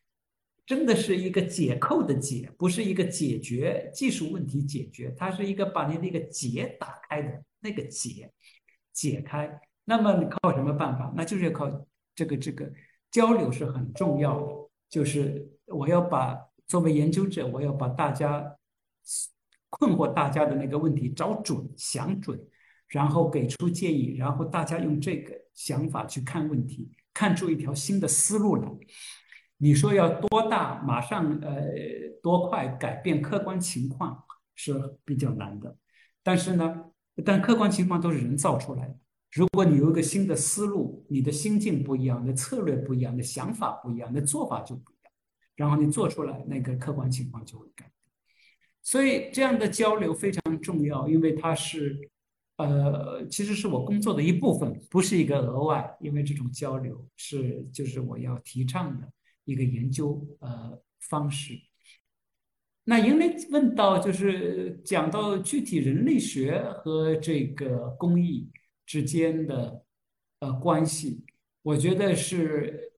[0.65, 8.31] 真的是一个解扣的解，不是一个解决技术问题解决，它是一个把你那个结打开的那个结，
[8.91, 9.59] 解开。
[9.85, 11.13] 那么你靠什么办法？
[11.15, 11.69] 那就是要靠
[12.15, 12.71] 这个这个
[13.11, 14.53] 交流是很重要的。
[14.89, 16.37] 就是我要把
[16.67, 18.55] 作为研究者，我要把大家
[19.69, 22.39] 困惑大家的那个问题找准、想准。
[22.89, 28.69] 然后给出建议，然后大家用这个想法去看问题，看出一条新的思路来。
[29.57, 31.63] 你说要多大，马上呃
[32.21, 34.23] 多快改变客观情况
[34.55, 35.75] 是比较难的。
[36.21, 36.85] 但是呢，
[37.23, 38.97] 但客观情况都是人造出来的。
[39.31, 45.11] 如果你有一个新的思路，你的心境不一样，的策略不一样，的想法不一样，的做法就不一样。
[45.55, 48.13] 然后你做出来，那个客观情况就会改变。
[48.81, 52.09] 所以这样的交流非常重要，因为它是。
[52.57, 59.11] 呃，其实是我工作的一部分，不是一个额外，因为这种交流是就是我要提倡的
[59.45, 61.53] 一个研究呃方式。
[62.85, 68.49] 那因为问到就是讲到具体人类学和这个工艺
[68.85, 69.85] 之间的
[70.39, 71.23] 呃关系，
[71.61, 72.91] 我觉得是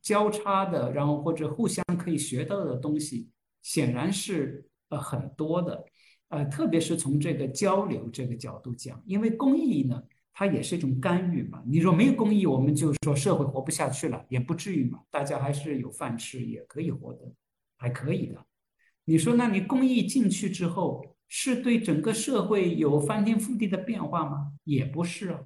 [0.00, 3.28] 交叉的，然后或者互相可以学到的东西，
[3.60, 5.84] 显然是呃很多的。
[6.28, 10.02] 呃，特别是从这个交流这个角度讲，因为工艺呢，
[10.38, 11.62] 它也是一种干预嘛。
[11.66, 15.00] 你说没有公益，我们就说社会活不下去了，也不至于嘛。
[15.10, 17.20] 大家还是有饭吃，也可以活得
[17.78, 18.44] 还可以的。
[19.06, 24.52] 你说，那你公益进去之后，是对整个社会有翻天覆地的变化吗？
[24.64, 25.40] 也不是啊。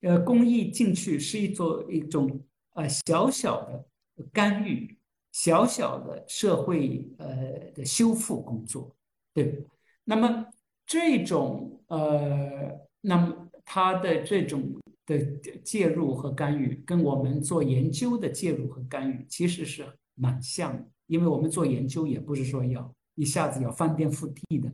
[0.00, 3.86] 呃，公益进去是一做一种呃小小的
[4.32, 4.98] 干预，
[5.30, 8.96] 小小的社会呃的修复工作，
[9.32, 9.64] 对。
[10.02, 10.46] 那么
[10.84, 14.74] 这种呃，那么他的这种
[15.06, 15.18] 的
[15.62, 19.84] 介入和干预，跟我们做研究的介入和干预其实是
[20.14, 20.88] 蛮像的。
[21.06, 24.72] 因为我们做研究也不是说要一下子要翻天覆地的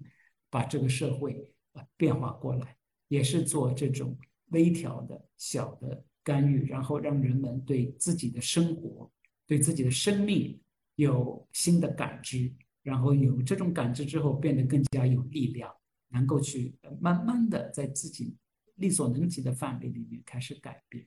[0.49, 2.77] 把这个社会啊变化过来，
[3.09, 4.17] 也是做这种
[4.51, 9.11] 微调的小的干预，然后让人们对自己的生活、
[9.47, 10.59] 对自己的生命
[10.95, 12.53] 有新的感知。
[12.83, 15.71] 然后有这种感知之后，变得更加有力量，
[16.09, 18.35] 能够去慢慢的在自己
[18.81, 21.07] 力所能及的范围里面开始改变。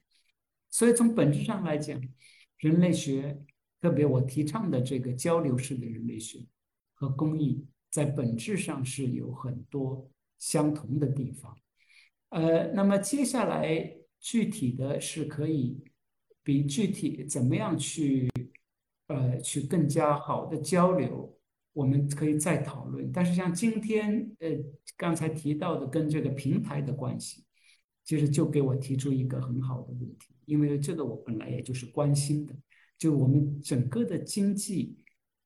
[0.69, 2.01] 所以从本质上来讲，
[2.59, 3.37] 人类学，
[3.81, 6.39] 特别我提倡的这个交流式的人类学
[6.93, 10.09] 和公益，在本质上是有很多
[10.39, 11.57] 相同的地方。
[12.29, 15.83] 呃，那么接下来具体的是可以
[16.41, 18.29] 比具体怎么样去，
[19.07, 21.37] 呃，去更加好的交流。
[21.73, 24.49] 我们可以再讨论，但是像今天呃
[24.95, 27.43] 刚才提到的跟这个平台的关系，
[28.03, 32.53] 其实就给我提出一个很好的问题，因为这个我本来也就是关心的，
[32.97, 34.97] 就我们整个的经济，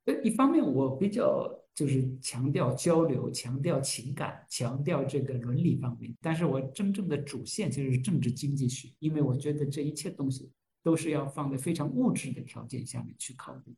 [0.06, 10.52] 呃一方面我比较就是强调交流，强调情感，强调这个伦理方面，但是我真正的主线其实是政治经济学，因为我觉得这一切东西
[10.82, 13.76] 都是要放在非常物质的条件下面去考虑。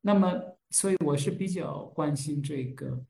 [0.00, 0.40] 那么，
[0.70, 3.04] 所以我是比较关心这个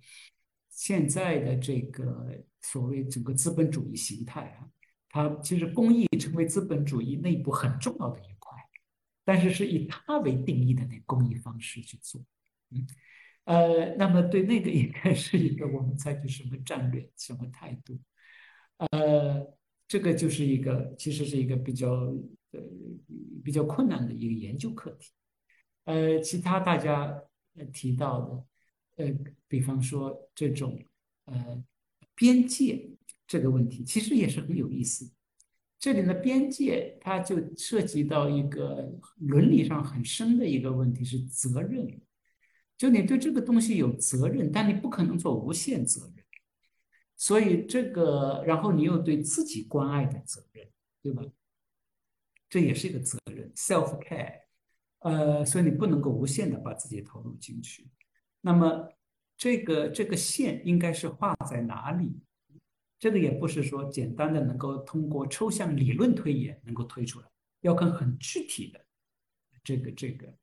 [0.71, 4.67] 现在的这个所谓整个资本主义形态啊，
[5.09, 8.57] 它其实公益成为资本主义内部很重要的一块，
[9.25, 12.21] 但是是以它为定义的那公益方式去做，
[12.71, 12.87] 嗯，
[13.45, 17.99] 呃，那么对那个应该是一个我们采取什么战略、什么态度，
[18.91, 19.55] 呃，
[19.87, 21.89] 这个就是一个其实是一个比较
[22.53, 22.61] 呃
[23.43, 25.11] 比较困难的一个研究课题。
[25.85, 27.19] 呃，其他大家
[27.73, 29.15] 提到的，呃，
[29.49, 30.79] 比方说这种
[31.25, 31.65] 呃
[32.15, 32.91] 边界
[33.29, 35.09] 这个问题，其实也是很有意思。
[35.79, 42.01] 这里的边界，它就涉及到一个伦理上很深的一个问题，是责任。
[42.77, 46.25] 就你对这个东西有责任，但你不可能做无限责任。
[47.17, 50.67] 所以这个，然后你又对自己关爱的责任，
[51.03, 51.23] 对吧？
[52.49, 54.41] 这也是一个责任，self care。
[55.01, 57.89] 呃，所以你不能够无限的把自己投入进去。
[58.41, 58.89] 那么，
[59.37, 62.21] 这个这个线应该是画在哪里？
[62.99, 67.27] 这个也不是说简单的能够通过抽象理论推演能够推出来，
[67.61, 68.85] 要看很具体的
[69.63, 70.35] 这个这个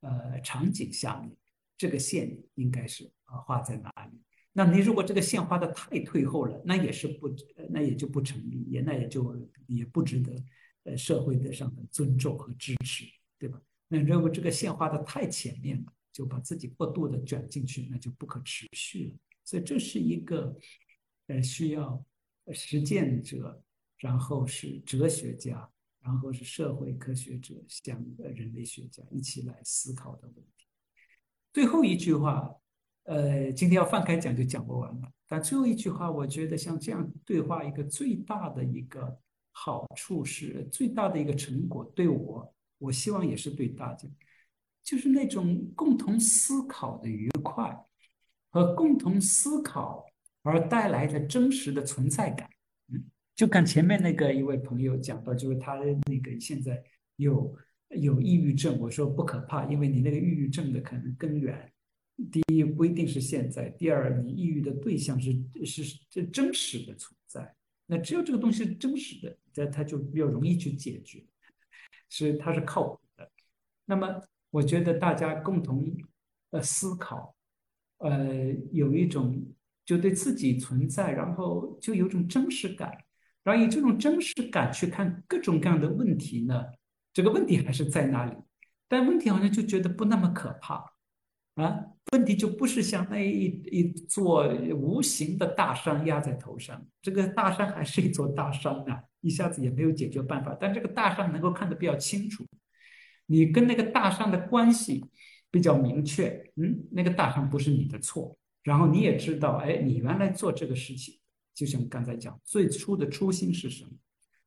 [0.00, 1.30] 呃场景下面，
[1.78, 4.18] 这个线应该是啊画在哪里？
[4.52, 7.30] 那你如果这个线画的太退后了，那也是不，
[7.68, 10.34] 那也就不成立，也那也就也不值得
[10.82, 13.04] 呃社会的上的尊重和支持，
[13.38, 13.62] 对吧？
[13.86, 19.14] 那如果这个线画的太前面了，就把自己过度的卷进去，那就不可持续了。
[19.44, 20.58] 所以这是一个。
[21.30, 22.04] 呃，需要
[22.52, 23.62] 实践者，
[23.98, 25.70] 然后是哲学家，
[26.00, 30.66] 然后是社会科学者，像人类学家一起来思考的问题。
[31.52, 32.52] 最后一句话，
[33.04, 35.12] 呃，今天要放开讲就讲不完了。
[35.28, 39.16] 但最后一句话，我觉得像这样对话，一个最大的一个
[39.52, 44.08] 好处是，最大的一个成果，对我，我希望也是对大家，
[44.82, 47.72] 就是那种共同思考的愉快
[48.48, 50.04] 和共同思考。
[50.42, 52.48] 而带来的真实的存在感，
[52.90, 53.04] 嗯，
[53.36, 56.82] 就看前面那个一位朋友讲到，就是他那个现在
[57.16, 57.54] 有
[57.90, 61.70] 有抑郁症，我说不可怕，因为你那个抑郁症的可能根源，
[62.32, 65.30] 第一不一定是现在，第二你抑郁的对象是
[65.66, 67.54] 是这真实的存在，
[67.84, 71.22] 那只有这个东西是真实的，这它就比较容易去解决，
[72.08, 73.30] 是它是靠谱的。
[73.84, 75.94] 那么我觉得大家共同
[76.48, 77.36] 呃思考，
[77.98, 79.38] 呃有一种。
[79.84, 82.92] 就对自己存在，然后就有种真实感，
[83.42, 86.64] 然后以这种真实感去看各种各样的问题呢，
[87.12, 88.34] 这个问题还是在那里，
[88.88, 90.84] 但问题好像就觉得不那么可怕。
[91.56, 102.46] 啊，问题就不是像那一一座无形的大山压在头上，这个大山还是一座大山啊，一下子也没有解决办法，但这个大山能够看得比较清楚，
[103.26, 105.04] 你跟那个大山的关系
[105.50, 108.38] 比较明确，嗯，那个大山不是你的错。
[108.70, 111.12] 然后你也知道，哎，你原来做这个事情，
[111.52, 113.90] 就像刚才讲，最初的初心是什么？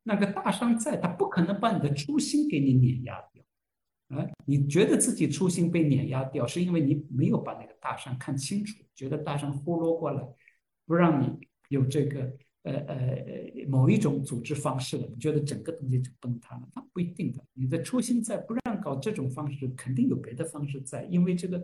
[0.02, 3.44] 那个大山在，他不可能把你的初心给你碾压掉。
[4.18, 10.26] 啊，你觉得自己初心被碾压掉，是因为你没有把那个大山看清楚，觉得大山呼噜过来，
[10.86, 11.30] 不让你
[11.68, 12.22] 有这个
[12.62, 16.70] 呃呃某一种组织方式了，你觉得整个东西就崩塌了？
[16.74, 21.62] 那不一定的，你的初心在，不让搞这种方式，肯定有别的方式在，因为这个。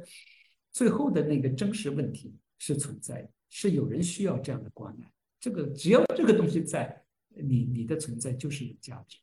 [0.72, 5.12] 最后的那个真实问题是存在的，是有人需要这样的关爱。
[5.40, 9.18] 这个只要这个东西在，你你的存在就是有价值。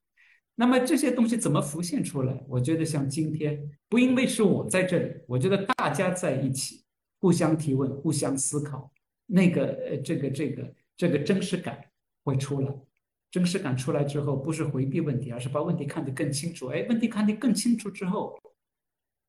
[0.56, 2.42] 那么这些东西怎么浮现出来？
[2.48, 6.82] 我觉得像今天，不因为是我在这里，我觉得大家在一起，
[7.20, 8.90] 互相提问、互相思考，
[9.26, 11.84] 那个呃这个这个这个真实感
[12.24, 12.74] 会出来。
[13.30, 16.68] 真实感出来之后，不是回避问题，而是把问题看得更清楚。
[16.68, 18.36] 哎，问题看得更清楚之后。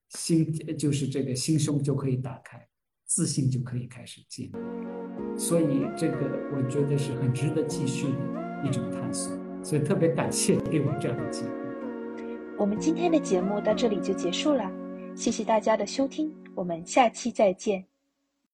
[0.09, 2.65] 心就是这个心胸就可以打开，
[3.07, 4.51] 自信就可以开始建立，
[5.39, 6.17] 所以这个
[6.55, 9.31] 我觉得是很值得继续的一种探索，
[9.63, 11.49] 所以特别感谢给我这样的机会。
[12.59, 14.69] 我们今天的节目到这里就结束了，
[15.15, 17.85] 谢谢大家的收听，我们下期再见。